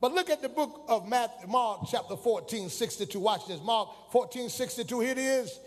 [0.00, 3.20] But look at the book of Matthew, Mark chapter 14, 62.
[3.20, 3.60] Watch this.
[3.62, 5.00] Mark 14, 62.
[5.00, 5.60] Here it is.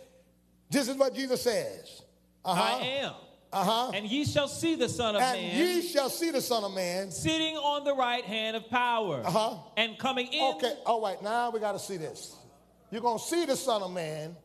[0.69, 2.01] This is what Jesus says.
[2.43, 2.79] Uh-huh.
[2.79, 3.13] I am.
[3.53, 3.91] Uh-huh.
[3.93, 5.51] And ye shall see the Son of and Man.
[5.51, 7.11] And ye shall see the Son of Man.
[7.11, 9.21] Sitting on the right hand of power.
[9.25, 9.57] Uh-huh.
[9.77, 10.55] And coming in.
[10.55, 12.35] Okay, all right, now we got to see this.
[12.91, 14.35] You're going to see the Son of Man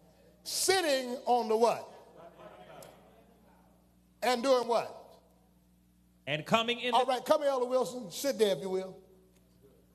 [0.45, 1.89] sitting on the what?
[4.23, 4.99] And doing what?
[6.27, 6.95] And coming in.
[6.95, 8.11] All right, come here, Elder Wilson.
[8.11, 8.97] Sit there, if you will.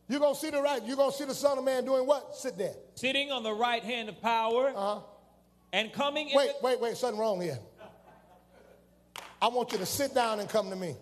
[0.10, 2.06] You're going to see the right, you're going to see the Son of Man doing
[2.06, 2.36] what?
[2.36, 2.74] Sit there.
[2.96, 4.70] Sitting on the right hand of power.
[4.76, 5.00] Uh-huh.
[5.74, 6.38] And coming in.
[6.38, 7.60] Wait, wait, wait, something wrong here.
[9.42, 10.96] I want you to sit down and come to me.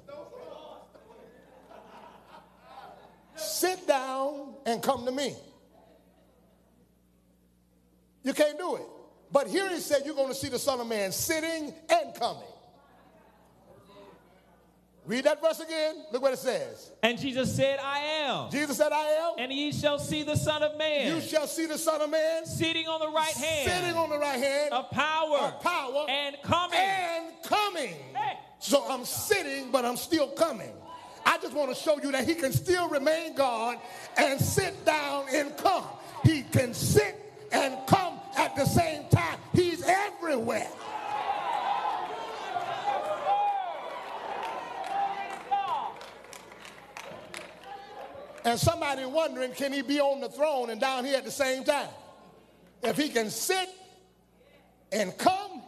[3.35, 5.35] Sit down and come to me.
[8.23, 8.81] You can't do it.
[9.31, 12.43] But here he said you're going to see the Son of Man sitting and coming.
[15.07, 16.03] Read that verse again.
[16.11, 16.91] Look what it says.
[17.03, 18.49] And Jesus said, I am.
[18.49, 19.33] Jesus said, I am.
[19.37, 21.15] And ye shall see the Son of Man.
[21.15, 22.45] You shall see the Son of Man.
[22.45, 23.69] Sitting on the right hand.
[23.69, 24.73] Sitting on the right hand.
[24.73, 25.37] Of power.
[25.37, 26.05] Of power.
[26.09, 26.79] And coming.
[26.79, 27.93] And coming.
[28.15, 28.39] Hey.
[28.59, 30.71] So I'm sitting, but I'm still coming.
[31.23, 33.77] I just want to show you that he can still remain God
[34.15, 35.24] and sit down
[49.25, 51.89] wondering, can he be on the throne and down here at the same time?
[52.83, 53.69] If he can sit
[54.91, 55.63] and come,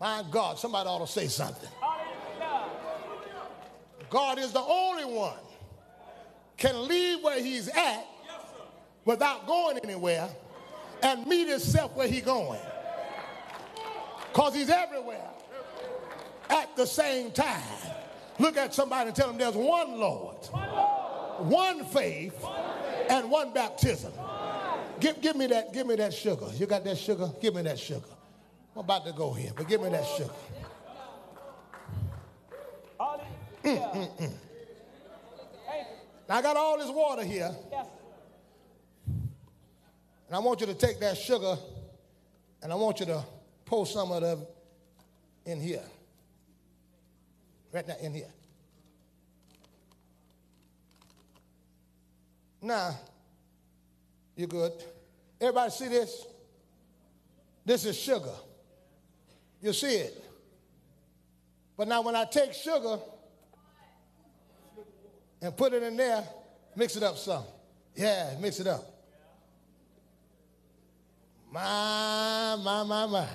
[0.00, 1.68] my God, somebody ought to say something.
[4.10, 5.38] God is the only one
[6.56, 8.04] can leave where he's at
[9.04, 10.28] without going anywhere
[11.02, 12.60] and meet himself where he's going.
[14.32, 15.28] Because he's everywhere
[16.50, 17.62] at the same time.
[18.38, 20.36] Look at somebody and tell them there's one Lord,
[21.38, 22.34] one faith,
[23.12, 24.12] and one baptism.
[24.98, 26.46] Give, give me that, give me that sugar.
[26.54, 27.30] You got that sugar?
[27.40, 28.06] Give me that sugar.
[28.74, 30.30] I'm about to go here, but give me that sugar.
[33.64, 34.32] Mm, mm, mm.
[36.28, 37.54] Now I got all this water here.
[40.26, 41.56] And I want you to take that sugar
[42.62, 43.22] and I want you to
[43.66, 44.38] pour some of it
[45.44, 45.84] in here.
[47.72, 48.28] Right now, in here.
[52.62, 52.96] Now,
[54.36, 54.72] you good.
[55.40, 56.26] Everybody see this?
[57.64, 58.34] This is sugar.
[59.60, 60.24] You see it.
[61.76, 62.98] But now when I take sugar
[65.40, 66.24] and put it in there,
[66.76, 67.44] mix it up some.
[67.96, 68.88] Yeah, mix it up.
[71.50, 73.26] My, my, my, my.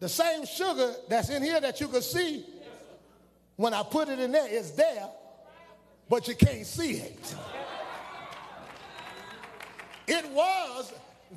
[0.00, 2.44] The same sugar that's in here that you can see,
[3.56, 5.08] when I put it in there, it's there,
[6.08, 7.34] but you can't see it.
[10.06, 10.92] It was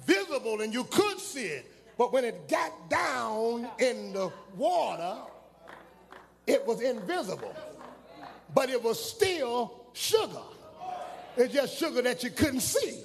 [0.06, 5.16] visible and you could see it, but when it got down in the water,
[6.46, 7.56] it was invisible,
[8.54, 10.42] but it was still sugar.
[11.38, 13.02] It's just sugar that you couldn't see.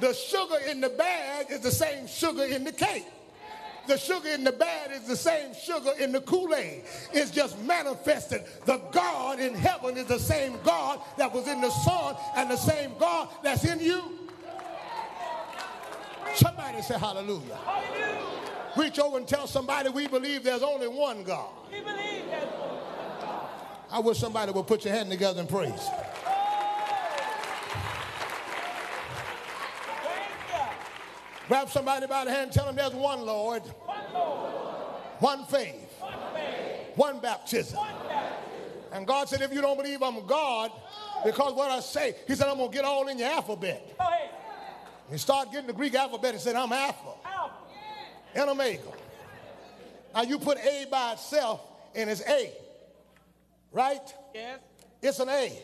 [0.00, 3.06] The sugar in the bag is the same sugar in the cake.
[3.88, 6.82] The sugar in the bad is the same sugar in the Kool-Aid.
[7.14, 8.44] It's just manifested.
[8.66, 12.56] The God in heaven is the same God that was in the Son and the
[12.56, 14.02] same God that's in you.
[16.34, 17.56] Somebody say hallelujah.
[17.64, 18.22] hallelujah.
[18.76, 21.50] Reach over and tell somebody we believe there's only one God.
[21.72, 23.48] We believe there's only one God.
[23.90, 25.88] I wish somebody would put your hand together and praise.
[31.48, 34.52] Grab somebody by the hand and tell them there's one Lord, one, Lord.
[35.18, 37.78] one, faith, one faith, one baptism.
[37.78, 37.94] One
[38.92, 40.70] and God said, if you don't believe I'm God,
[41.24, 43.96] because what I say, He said, I'm going to get all in your alphabet.
[45.10, 47.54] He started getting the Greek alphabet and said, I'm Alpha, Alpha.
[48.34, 48.92] and Omega.
[50.14, 51.62] Now you put A by itself
[51.94, 52.52] and it's A,
[53.72, 54.02] right?
[54.34, 54.58] Yes.
[55.00, 55.44] It's an A.
[55.46, 55.62] Yes.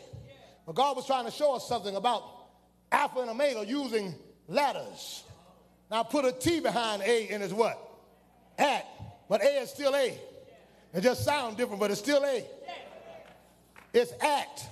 [0.65, 2.23] But God was trying to show us something about
[2.91, 4.15] Alpha and Omega using
[4.47, 5.24] letters.
[5.89, 7.79] Now put a T behind A and it's what?
[8.57, 8.85] At.
[9.29, 10.17] But A is still A.
[10.93, 12.45] It just sounds different, but it's still A.
[13.93, 14.67] It's at.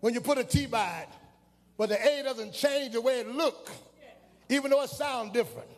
[0.00, 1.08] When you put a T by it,
[1.76, 3.70] but the A doesn't change the way it look,
[4.48, 5.68] even though it sounds different.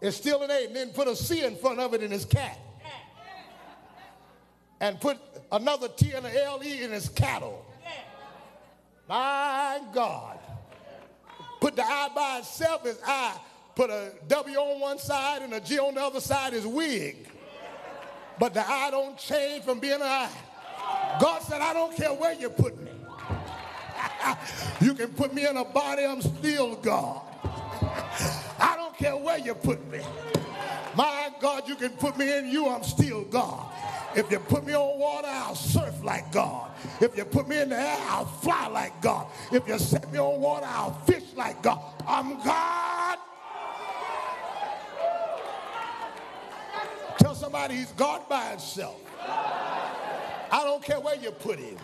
[0.00, 0.66] It's still an A.
[0.66, 2.58] And then put a C in front of it and it's cat.
[4.80, 5.18] And put
[5.50, 7.64] another T and an L-E and it's cattle.
[9.08, 10.38] My God.
[11.60, 13.38] Put the I by itself as I.
[13.74, 17.28] Put a W on one side and a G on the other side is wig.
[18.38, 20.28] But the I don't change from being an I.
[21.20, 22.90] God said, I don't care where you put me.
[24.80, 27.22] you can put me in a body, I'm still God.
[28.58, 30.00] I don't care where you put me.
[30.96, 33.70] My God, you can put me in you, I'm still God.
[34.16, 36.70] If you put me on water, I'll surf like God.
[37.00, 39.26] If you put me in the air, I'll fly like God.
[39.50, 41.80] If you set me on water, I'll fish like God.
[42.06, 43.18] I'm God.
[47.18, 49.00] Tell somebody he's God by himself.
[49.20, 51.78] I don't care where you put him.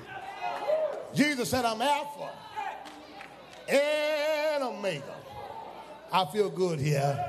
[1.15, 2.29] Jesus said, I'm Alpha
[3.69, 5.15] and Omega.
[6.13, 7.25] I feel good here.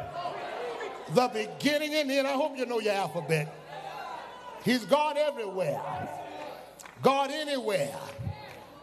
[1.14, 2.28] The beginning and the end.
[2.28, 3.54] I hope you know your alphabet.
[4.64, 5.82] He's God everywhere,
[7.04, 7.96] God anywhere.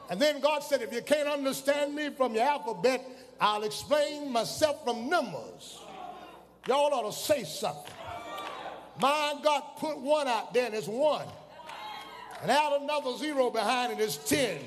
[0.08, 3.04] And then God said, if you can't understand me from your alphabet,
[3.40, 5.80] I'll explain myself from numbers.
[6.68, 7.92] Y'all ought to say something.
[9.00, 11.26] My God put one out there and it's one.
[12.42, 14.58] And add another zero behind it is 10.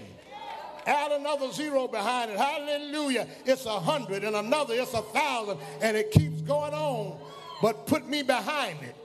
[0.85, 2.37] Add another zero behind it.
[2.37, 3.27] Hallelujah.
[3.45, 5.59] It's a hundred and another it's a thousand.
[5.81, 7.19] And it keeps going on.
[7.61, 8.95] But put me behind it.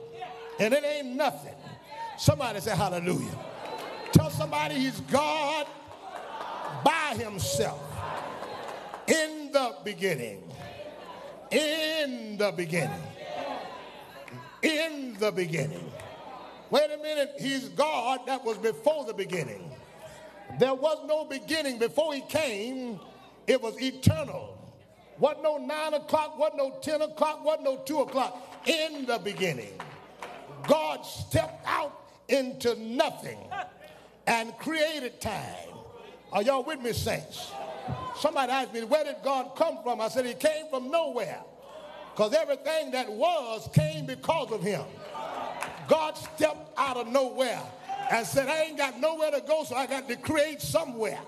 [0.58, 1.54] And it ain't nothing.
[2.18, 3.38] Somebody say hallelujah.
[4.12, 5.66] Tell somebody he's God
[6.82, 7.82] by himself.
[9.06, 10.42] In the beginning.
[11.50, 13.02] In the beginning.
[14.66, 15.92] In the beginning.
[16.70, 17.34] Wait a minute.
[17.38, 19.70] He's God that was before the beginning.
[20.58, 22.98] There was no beginning before he came.
[23.46, 24.58] It was eternal.
[25.18, 28.60] What no nine o'clock, what no 10 o'clock, what no two o'clock.
[28.66, 29.72] In the beginning,
[30.66, 33.38] God stepped out into nothing
[34.26, 35.68] and created time.
[36.32, 37.52] Are y'all with me, saints?
[38.18, 40.00] Somebody asked me, where did God come from?
[40.00, 41.40] I said, he came from nowhere.
[42.16, 44.82] Because everything that was came because of him.
[45.86, 47.60] God stepped out of nowhere
[48.10, 51.20] and said, I ain't got nowhere to go, so I got to create somewhere.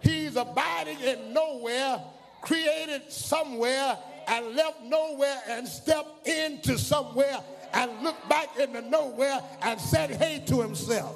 [0.00, 2.02] He's abiding in nowhere,
[2.42, 3.96] created somewhere,
[4.26, 7.38] and left nowhere and stepped into somewhere
[7.74, 11.14] and looked back into nowhere and said hey to himself.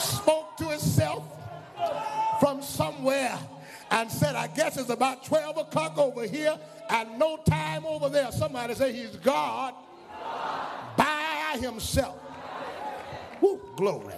[0.00, 1.22] Spoke to himself
[2.40, 3.38] from somewhere
[3.92, 8.32] and said, I guess it's about 12 o'clock over here and no time over there.
[8.32, 9.74] Somebody say he's God
[10.96, 12.18] by himself.
[13.42, 14.14] Woo, glory.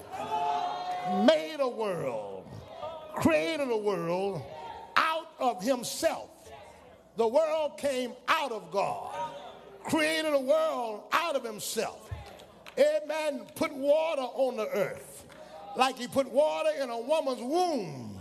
[1.27, 2.47] Made a world,
[3.17, 4.43] created a world
[4.97, 6.31] out of himself.
[7.17, 9.13] The world came out of God,
[9.83, 12.09] created a world out of himself.
[12.79, 13.43] Amen.
[13.57, 15.27] Put water on the earth
[15.77, 18.14] like he put water in a woman's womb.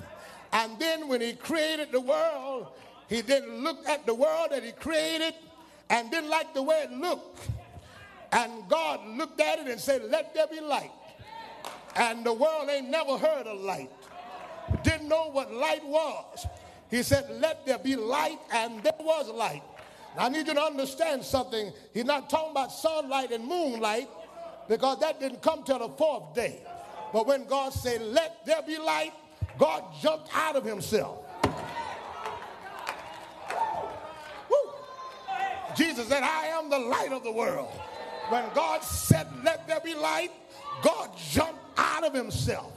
[0.53, 2.67] And then when he created the world,
[3.09, 5.33] he didn't look at the world that he created
[5.89, 7.49] and didn't like the way it looked.
[8.31, 10.91] And God looked at it and said, Let there be light.
[11.95, 13.91] And the world ain't never heard of light,
[14.83, 16.45] didn't know what light was.
[16.89, 19.63] He said, Let there be light, and there was light.
[20.15, 21.71] Now, I need you to understand something.
[21.93, 24.07] He's not talking about sunlight and moonlight
[24.67, 26.61] because that didn't come till the fourth day.
[27.11, 29.13] But when God said, Let there be light,
[29.57, 31.19] God jumped out of himself.
[34.49, 34.57] Woo.
[35.75, 37.71] Jesus said, I am the light of the world.
[38.29, 40.31] When God said, Let there be light,
[40.81, 42.73] God jumped out of himself,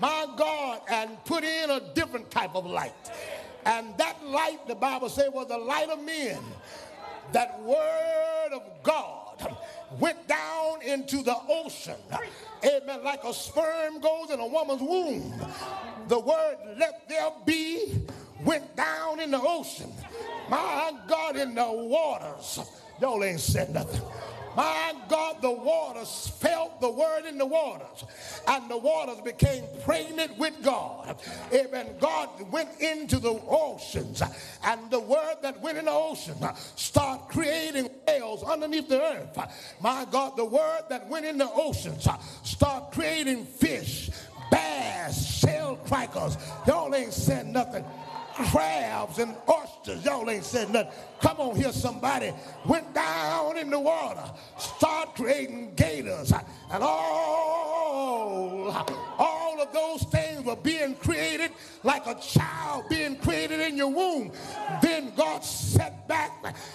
[0.00, 3.10] my God, and put in a different type of light.
[3.64, 6.38] And that light, the Bible says, was the light of men.
[7.32, 9.56] That word of God
[9.98, 11.96] went down into the ocean.
[12.64, 13.04] Amen.
[13.04, 15.32] Like a sperm goes in a woman's womb.
[16.08, 18.02] The word, let there be,
[18.44, 19.92] went down in the ocean.
[20.48, 22.60] My God, in the waters.
[23.00, 24.00] Y'all ain't said nothing.
[24.54, 28.04] My God, the waters felt the word in the waters,
[28.46, 31.16] and the waters became pregnant with God.
[31.54, 31.86] Amen.
[31.98, 34.22] God went into the oceans,
[34.62, 36.36] and the word that went in the ocean
[36.76, 39.38] started creating whales underneath the earth.
[39.80, 42.06] My God, the word that went in the oceans
[42.42, 44.10] started creating fish,
[44.52, 46.36] bass, shell crackers.
[46.66, 47.84] Y'all ain't said nothing
[48.34, 50.04] crabs and oysters.
[50.04, 50.92] Y'all ain't said nothing.
[51.20, 52.32] Come on here, somebody.
[52.66, 54.24] Went down in the water,
[54.58, 56.32] start creating gators,
[56.70, 58.70] and all,
[59.18, 61.52] all of those things were being created
[61.82, 64.32] like a child being created in your womb.
[64.82, 66.32] Then God sat back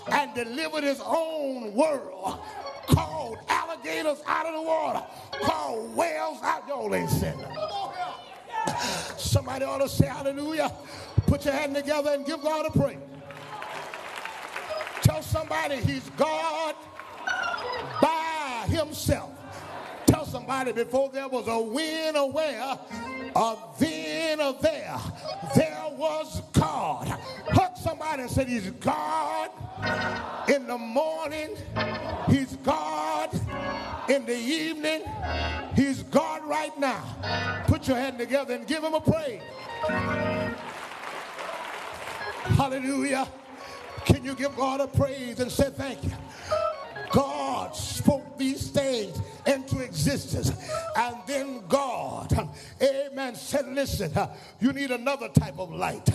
[0.10, 2.40] and delivered his own world.
[2.88, 5.04] Called alligators out of the water,
[5.42, 6.66] called whales out.
[6.70, 7.58] Y'all ain't said nothing.
[9.18, 10.72] Somebody ought to say hallelujah.
[11.26, 12.98] Put your hand together and give God a praise.
[15.02, 16.76] Tell somebody he's God
[18.02, 19.32] by himself.
[20.06, 22.80] Tell somebody before there was a when or where,
[23.36, 24.98] a then or there,
[25.56, 27.18] there was God.
[27.82, 29.52] Somebody say he's God
[30.50, 31.50] in the morning,
[32.28, 33.30] he's God
[34.10, 35.04] in the evening,
[35.76, 37.64] he's God right now.
[37.68, 39.42] Put your hand together and give him a praise.
[42.58, 43.28] Hallelujah.
[44.06, 46.12] Can you give God a praise and say thank you?
[47.12, 50.52] God spoke these things into existence.
[50.96, 52.32] And then God,
[52.82, 54.12] amen, said, listen,
[54.60, 56.10] you need another type of light.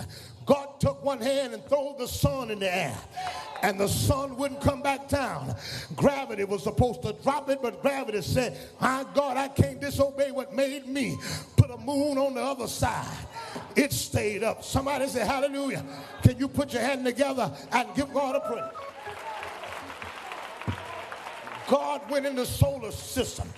[0.45, 2.97] God took one hand and threw the sun in the air.
[3.62, 5.55] And the sun wouldn't come back down.
[5.95, 10.53] Gravity was supposed to drop it, but gravity said, My God, I can't disobey what
[10.53, 11.16] made me.
[11.57, 13.07] Put a moon on the other side.
[13.76, 14.64] It stayed up.
[14.64, 15.85] Somebody say, Hallelujah.
[16.22, 18.91] Can you put your hand together and give God a praise?
[21.73, 23.49] God went in the solar system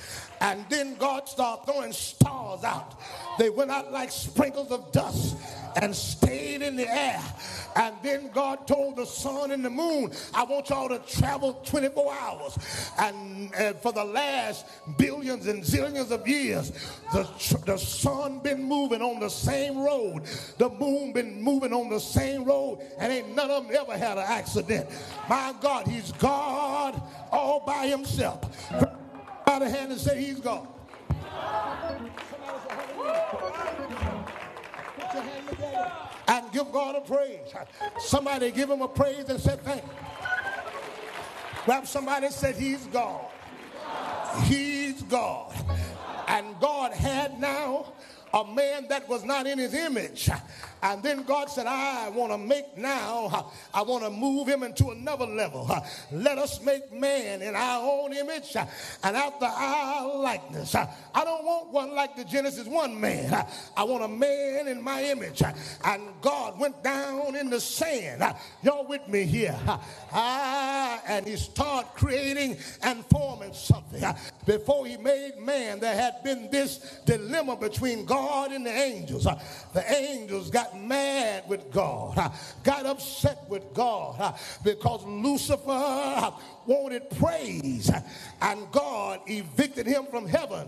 [0.41, 2.95] and then God started throwing stars out.
[3.41, 5.37] They went out like sprinkles of dust
[5.77, 7.23] and stayed in the air.
[7.77, 12.15] And then God told the sun and the moon, I want y'all to travel 24
[12.15, 12.59] hours.
[12.99, 14.67] And uh, for the last
[14.97, 16.71] billions and zillions of years,
[17.13, 17.29] the,
[17.67, 20.23] the sun been moving on the same road.
[20.59, 22.81] The moon been moving on the same road.
[22.99, 24.89] And ain't none of them ever had an accident.
[25.29, 27.01] My God, he's God
[27.33, 28.73] all by himself.
[29.47, 30.69] Out of hand and say he's God.
[36.29, 37.53] And give God a praise.
[37.99, 39.91] Somebody give him a praise and say thank you.
[41.65, 43.25] Grab somebody said he's God.
[44.45, 45.55] He's God.
[46.29, 47.93] And God had now
[48.33, 50.29] a man that was not in his image.
[50.85, 54.91] And then God said, I want to make now, I want to move him into
[54.91, 55.67] another level.
[56.13, 60.75] Let us make man in our own image and after our likeness.
[60.75, 63.47] I don't want one like the Genesis 1 man.
[63.75, 65.43] I want a man in my image.
[65.85, 68.23] And God went down in the sand.
[68.63, 69.59] Y'all with me here?
[70.13, 74.05] Ah, and he started creating and forming something.
[74.45, 79.27] Before he made man, there had been this dilemma between God and the angels.
[79.73, 82.31] The angels got mad with God, uh,
[82.63, 86.31] got upset with God uh, because Lucifer uh,
[86.67, 87.91] wanted praise
[88.41, 90.67] and God evicted him from heaven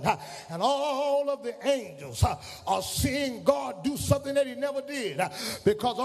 [0.51, 2.25] and all of the angels
[2.67, 5.21] are seeing God do something that he never did
[5.65, 5.97] because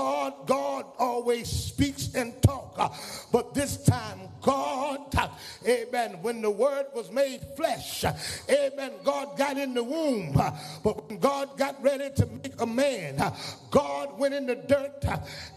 [0.46, 2.96] God always speaks and talk
[3.32, 4.71] but this time God
[5.68, 8.04] amen when the word was made flesh
[8.50, 10.34] amen God got in the womb
[10.84, 13.22] but when God got ready to make a man
[13.70, 15.06] God went in the dirt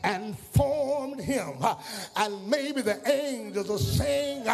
[0.02, 1.55] and formed him
[2.16, 4.44] and maybe the angels are saying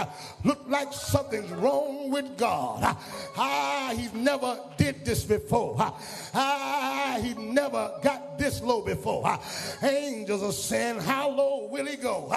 [0.45, 2.97] look like something's wrong with God.
[3.37, 5.77] Ah, he never did this before.
[6.35, 9.39] Ah, he never got this low before.
[9.83, 12.33] Angels are saying, How low will he go?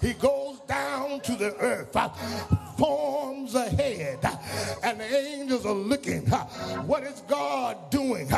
[0.00, 1.96] He goes down to the earth,
[2.76, 4.18] forms a head,
[4.82, 6.26] and the angels are looking.
[6.86, 8.28] What is God doing?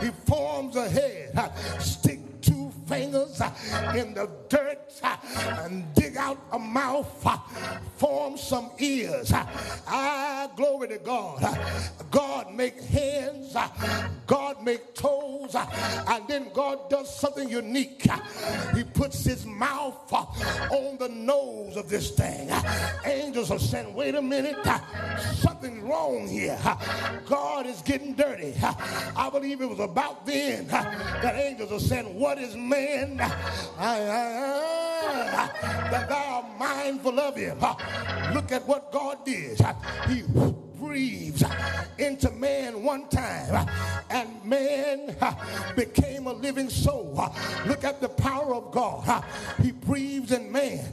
[0.00, 2.20] He forms a head, stick
[2.92, 5.16] fingers uh, in the dirt uh,
[5.64, 7.38] and dig out a mouth, uh,
[7.96, 9.32] form some ears.
[9.32, 11.40] Ah, glory to God.
[12.10, 13.56] God make hands,
[14.26, 18.06] God make toes, and then God does something unique.
[18.74, 22.50] He puts his mouth on the nose of this thing.
[23.04, 24.56] Angels are saying, wait a minute,
[25.36, 26.58] something's wrong here.
[27.26, 28.54] God is getting dirty.
[29.16, 32.81] I believe it was about then that angels are saying, what is man?
[35.92, 37.58] that thou art mindful of him.
[38.34, 39.60] Look at what God did.
[40.08, 40.22] He
[40.92, 41.42] breathes
[41.96, 43.66] into man one time,
[44.10, 45.16] and man
[45.74, 47.32] became a living soul.
[47.66, 49.24] Look at the power of God.
[49.62, 50.84] He breathes in man,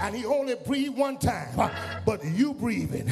[0.00, 1.70] and he only breathed one time,
[2.04, 3.08] but you breathing,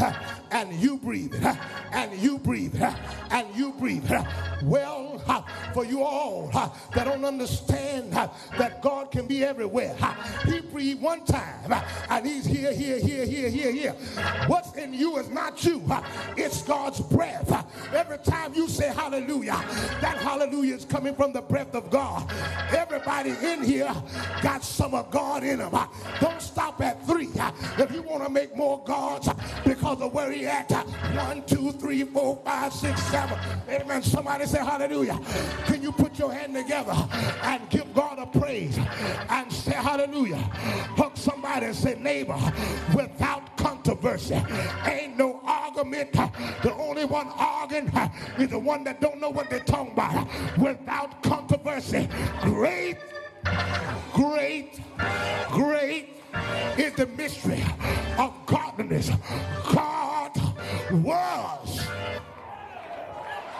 [0.50, 1.56] and you breathing,
[1.92, 2.82] and you breathing,
[3.30, 4.26] and you breathing.
[4.64, 5.20] Well,
[5.72, 6.50] for you all
[6.94, 9.96] that don't understand that God can be everywhere,
[10.46, 11.72] he breathed one time,
[12.10, 13.92] and he's here, here, here, here, here, here.
[14.48, 15.82] What's in you is not you.
[16.36, 17.50] It's God's breath.
[17.94, 19.56] Every time you say hallelujah,
[20.00, 22.30] that hallelujah is coming from the breath of God.
[22.70, 23.94] Everybody in here
[24.42, 25.74] got some of God in them.
[26.20, 27.30] Don't stop at three.
[27.78, 29.28] If you want to make more gods
[29.64, 30.70] because of where he at,
[31.14, 33.38] one, two, three, four, five, six, seven.
[33.68, 34.02] Amen.
[34.02, 35.18] Somebody say hallelujah.
[35.66, 36.94] Can you put your hand together
[37.42, 38.78] and give God a praise
[39.28, 40.36] and say hallelujah?
[40.96, 42.38] Hug somebody and say neighbor
[42.94, 44.40] without controversy.
[44.86, 46.12] Ain't no argument
[46.62, 47.90] the only one arguing
[48.38, 50.28] is the one that don't know what they're talking about.
[50.58, 52.08] Without controversy.
[52.42, 52.96] Great,
[54.12, 54.80] great,
[55.50, 56.08] great
[56.78, 57.62] is the mystery
[58.18, 59.10] of godliness.
[59.72, 60.32] God
[60.90, 61.73] was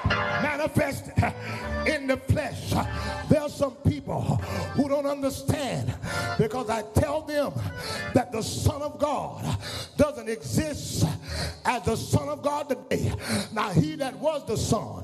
[0.08, 1.14] manifested
[1.86, 2.72] in the flesh.
[3.28, 4.22] There's some people
[4.74, 5.94] who don't understand
[6.38, 7.52] because I tell them
[8.14, 9.44] that the Son of God
[9.96, 11.04] doesn't exist
[11.64, 13.12] as the Son of God today.
[13.52, 15.02] Now, he that was the Son,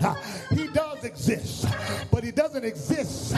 [0.51, 1.66] he does exist,
[2.11, 3.34] but he doesn't exist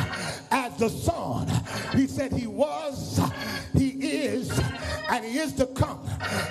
[0.50, 1.48] as the Son.
[1.94, 3.20] He said he was,
[3.74, 4.48] he is,
[5.12, 6.00] and he is to come.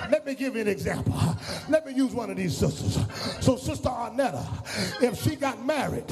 [0.08, 1.14] Let me give you an example.
[1.68, 2.96] Let me use one of these sisters.
[3.44, 6.04] So, Sister Arnetta, if she got married,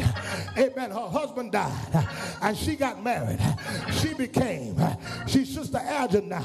[0.59, 2.09] amen, her husband died,
[2.43, 3.39] and she got married,
[3.93, 4.77] she became,
[5.29, 5.81] she's Sister
[6.25, 6.45] now,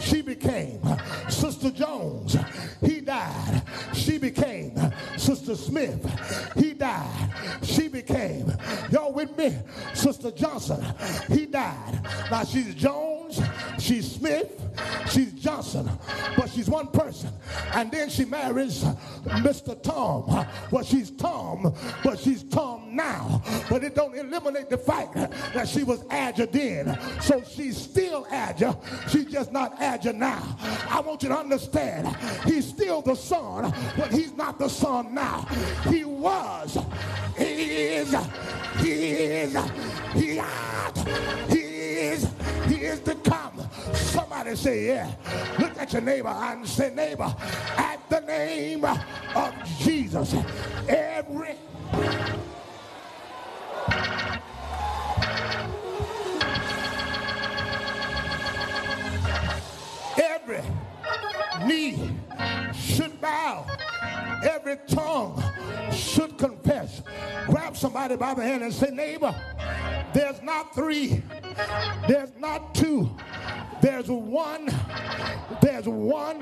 [0.00, 0.80] she became
[1.28, 2.36] Sister Jones,
[2.80, 4.74] he died, she became
[5.18, 7.32] Sister Smith, he died,
[7.62, 8.50] she became,
[8.90, 9.58] y'all with me,
[9.92, 10.82] Sister Johnson,
[11.28, 12.00] he died.
[12.30, 13.40] Now she's Jones,
[13.78, 14.50] she's Smith,
[15.10, 15.90] she's Johnson,
[16.36, 17.30] but she's one person.
[17.72, 18.84] And then she marries
[19.24, 19.80] Mr.
[19.82, 20.46] Tom.
[20.70, 23.42] Well, she's Tom, but she's Tom now.
[23.68, 26.98] But it don't eliminate the fact that she was Adja then.
[27.20, 28.76] So she's still Adja.
[29.10, 30.56] She's just not Adja now.
[30.88, 32.14] I want you to understand,
[32.44, 35.46] he's still the son, but he's not the son now.
[35.88, 36.78] He was,
[37.36, 38.14] he is,
[38.78, 39.56] he is,
[40.12, 41.04] he is,
[41.48, 42.28] he is,
[42.68, 43.43] he is come.
[43.92, 45.10] Somebody say, yeah.
[45.58, 47.34] Look at your neighbor and say, neighbor,
[47.76, 50.34] at the name of Jesus,
[50.88, 51.56] every
[60.18, 60.62] every
[61.66, 62.10] knee
[62.72, 63.66] should bow,
[64.44, 65.42] every tongue
[65.92, 67.02] should confess.
[67.46, 69.34] Grab somebody by the hand and say, neighbor,
[70.12, 71.22] there's not three,
[72.08, 73.10] there's not two,
[73.84, 74.64] there's one,
[75.60, 76.40] there's one,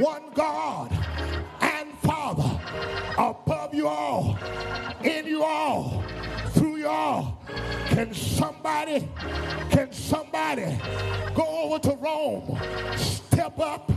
[0.00, 0.90] one God
[1.60, 2.58] and Father
[3.18, 4.38] above you all,
[5.04, 6.02] in you all,
[6.78, 7.42] through you all.
[7.86, 9.08] Can somebody,
[9.70, 10.78] can somebody
[11.34, 12.58] go over to Rome,
[12.96, 13.90] step up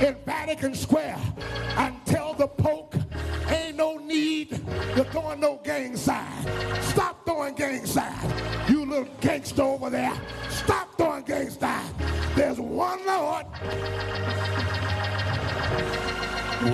[0.00, 1.18] in Vatican Square
[1.76, 2.94] and tell the Pope
[3.48, 6.44] ain't no need to throwing no gang sign.
[6.82, 8.32] Stop throwing gang sign.
[8.68, 10.14] You little gangster over there.
[10.48, 11.94] Stop throwing gang sign.
[12.36, 13.46] There's one Lord.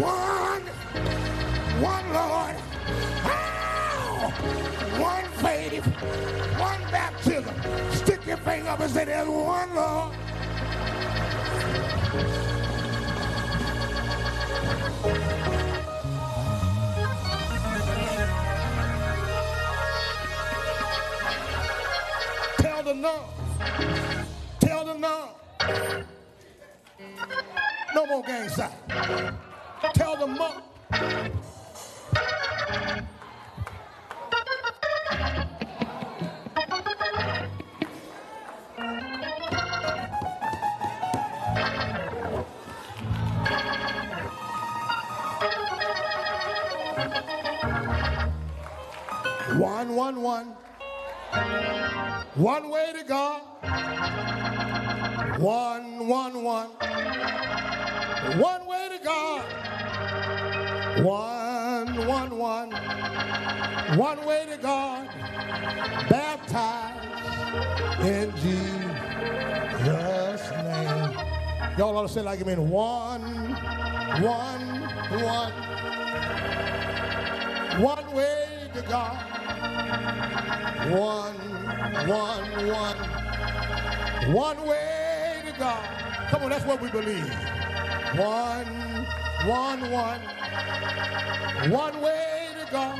[0.00, 0.62] One,
[1.80, 2.56] one Lord.
[4.16, 5.84] One faith,
[6.58, 7.54] one baptism.
[7.90, 10.14] Stick your finger up and say, there's one Lord.
[22.58, 23.20] Tell the nun.
[24.60, 25.28] Tell the nun.
[27.94, 28.70] No more gang sign.
[29.94, 30.62] Tell the monk.
[52.36, 53.42] One way to God.
[55.40, 56.68] One, one, one.
[58.38, 59.42] One way to God.
[61.02, 62.70] One, one, one.
[63.98, 65.08] One way to God.
[66.08, 67.04] Baptized
[68.04, 68.92] in Jesus'
[70.52, 71.18] name.
[71.78, 73.22] Y'all ought to say like I mean one,
[74.22, 74.82] one,
[75.20, 75.52] one.
[77.82, 79.35] One way to God.
[80.90, 81.36] One,
[82.08, 82.96] one, one.
[84.32, 86.28] One way to God.
[86.30, 87.32] Come on, that's what we believe.
[88.16, 88.66] One,
[89.46, 90.20] one, one.
[91.70, 92.98] One way to God.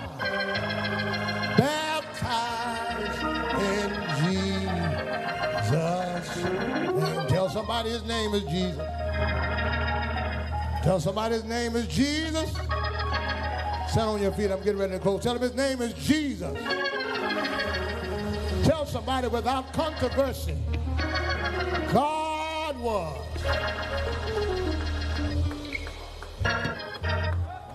[1.57, 3.23] Baptized
[3.61, 3.91] in
[4.23, 5.87] Jesus'.
[7.29, 8.87] Tell somebody his name is Jesus.
[10.83, 12.55] Tell somebody his name is Jesus.
[13.97, 14.51] Stand on your feet.
[14.51, 15.23] I'm getting ready to close.
[15.23, 16.55] Tell him his name is Jesus.
[18.63, 20.55] Tell somebody without controversy.
[21.95, 23.19] God was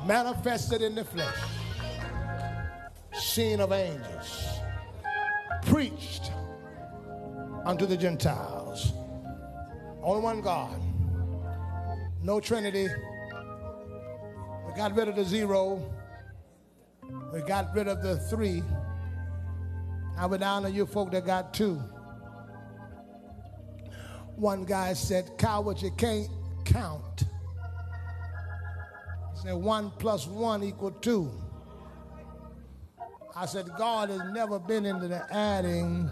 [0.06, 1.36] manifested in the flesh,
[3.14, 4.46] seen of angels,
[5.64, 6.32] preached
[7.66, 8.94] unto the Gentiles.
[10.04, 10.80] Only one God,
[12.22, 12.90] no Trinity.
[14.68, 15.84] We got rid of the zero.
[17.34, 18.64] We got rid of the three.
[20.18, 21.82] I would honor you folk that got two.
[24.36, 26.28] One guy said, Coward, you can't
[26.66, 27.24] count.
[29.34, 31.32] He said, one plus one equal two.
[33.36, 36.10] I said, God has never been into the adding.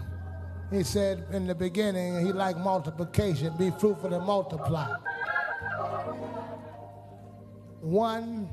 [0.70, 3.56] He said in the beginning, he liked multiplication.
[3.56, 4.96] Be fruitful and multiply.
[7.80, 8.48] One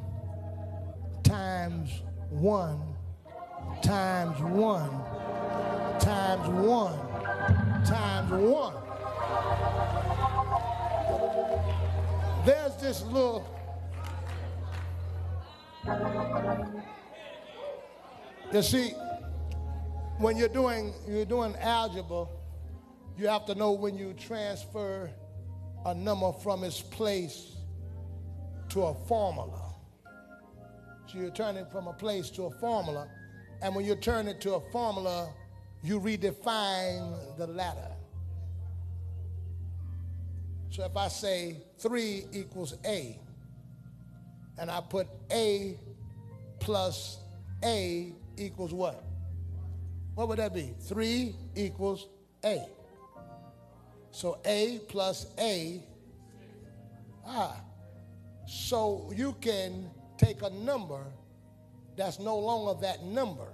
[1.24, 2.80] times one
[3.82, 4.90] times one
[6.00, 6.98] times one
[7.86, 8.74] times one.
[12.46, 13.46] There's this little
[18.54, 18.90] you see
[20.18, 22.26] when you're doing you're doing algebra
[23.18, 25.10] you have to know when you transfer
[25.86, 27.56] a number from its place
[28.70, 29.67] to a formula
[31.08, 33.08] so you're turning from a place to a formula.
[33.62, 35.34] And when you turn it to a formula,
[35.82, 37.92] you redefine the ladder.
[40.70, 43.20] So if I say 3 equals A,
[44.60, 45.80] and I put A
[46.60, 47.20] plus
[47.64, 49.04] A equals what?
[50.16, 50.74] What would that be?
[50.82, 52.08] 3 equals
[52.44, 52.66] A.
[54.12, 55.82] So A plus A.
[57.26, 57.56] Ah.
[58.48, 61.04] So you can take a number
[61.96, 63.48] that's no longer that number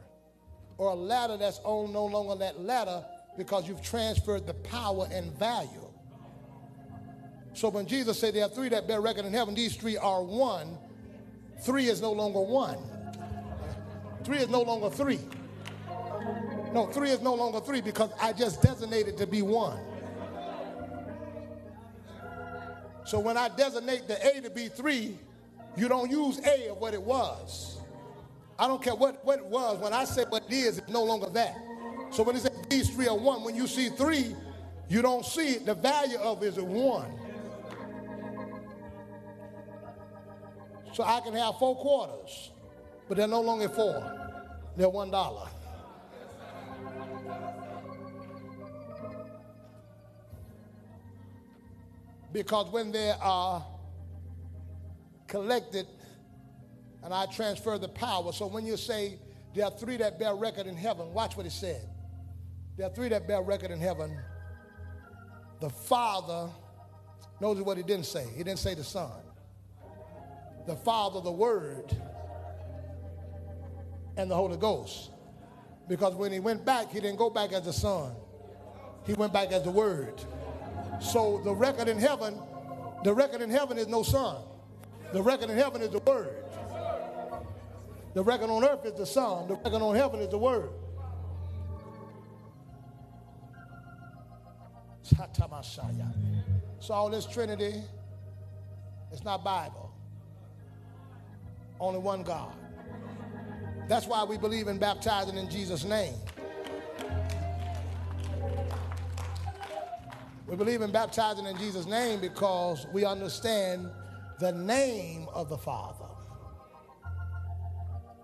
[0.77, 3.03] or a ladder that's on no longer that ladder
[3.37, 5.87] because you've transferred the power and value.
[7.53, 10.23] So when Jesus said there are three that bear record in heaven, these three are
[10.23, 10.77] one.
[11.61, 12.77] Three is no longer one.
[14.23, 15.19] Three is no longer three.
[16.73, 19.79] No, three is no longer three because I just designated to be one.
[23.05, 25.19] So when I designate the A to be three,
[25.75, 27.77] you don't use A of what it was.
[28.59, 29.79] I don't care what, what it was.
[29.79, 31.55] When I say what it is, it's no longer that.
[32.11, 34.35] So when it says these three are one, when you see three,
[34.87, 35.65] you don't see it.
[35.65, 37.19] The value of it is one.
[40.93, 42.51] So I can have four quarters,
[43.07, 44.03] but they're no longer four.
[44.77, 45.47] They're one dollar.
[52.31, 53.65] Because when they are
[55.33, 55.87] collected
[57.03, 58.31] and I transfer the power.
[58.31, 59.17] So when you say
[59.55, 61.89] there are three that bear record in heaven, watch what it said.
[62.77, 64.15] There are three that bear record in heaven.
[65.59, 66.51] The Father,
[67.41, 68.27] notice what he didn't say.
[68.35, 69.09] He didn't say the Son.
[70.67, 71.97] The Father, the Word,
[74.15, 75.09] and the Holy Ghost.
[75.89, 78.15] Because when he went back, he didn't go back as the Son.
[79.07, 80.21] He went back as the Word.
[81.01, 82.39] So the record in heaven,
[83.03, 84.37] the record in heaven is no Son.
[85.13, 86.43] The record in heaven is the word.
[88.15, 89.47] The record on earth is the son.
[89.47, 90.69] The record on heaven is the word.
[96.79, 97.75] So all this Trinity,
[99.11, 99.93] it's not Bible.
[101.79, 102.53] Only one God.
[103.87, 106.15] That's why we believe in baptizing in Jesus' name.
[110.47, 113.91] We believe in baptizing in Jesus' name because we understand
[114.39, 116.05] the name of the Father.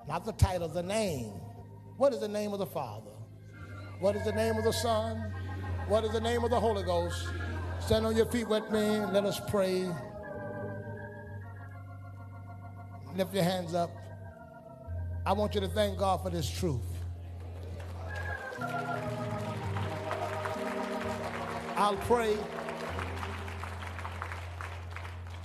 [0.07, 1.34] Not the title, the name.
[1.97, 3.12] What is the name of the Father?
[3.99, 5.18] What is the name of the Son?
[5.88, 7.28] What is the name of the Holy Ghost?
[7.80, 9.89] Stand on your feet with me and let us pray.
[13.16, 13.91] Lift your hands up.
[15.26, 16.82] I want you to thank God for this truth.
[21.76, 22.36] I'll pray.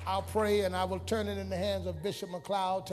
[0.06, 2.90] I'll pray and I will turn it in the hands of Bishop McLeod.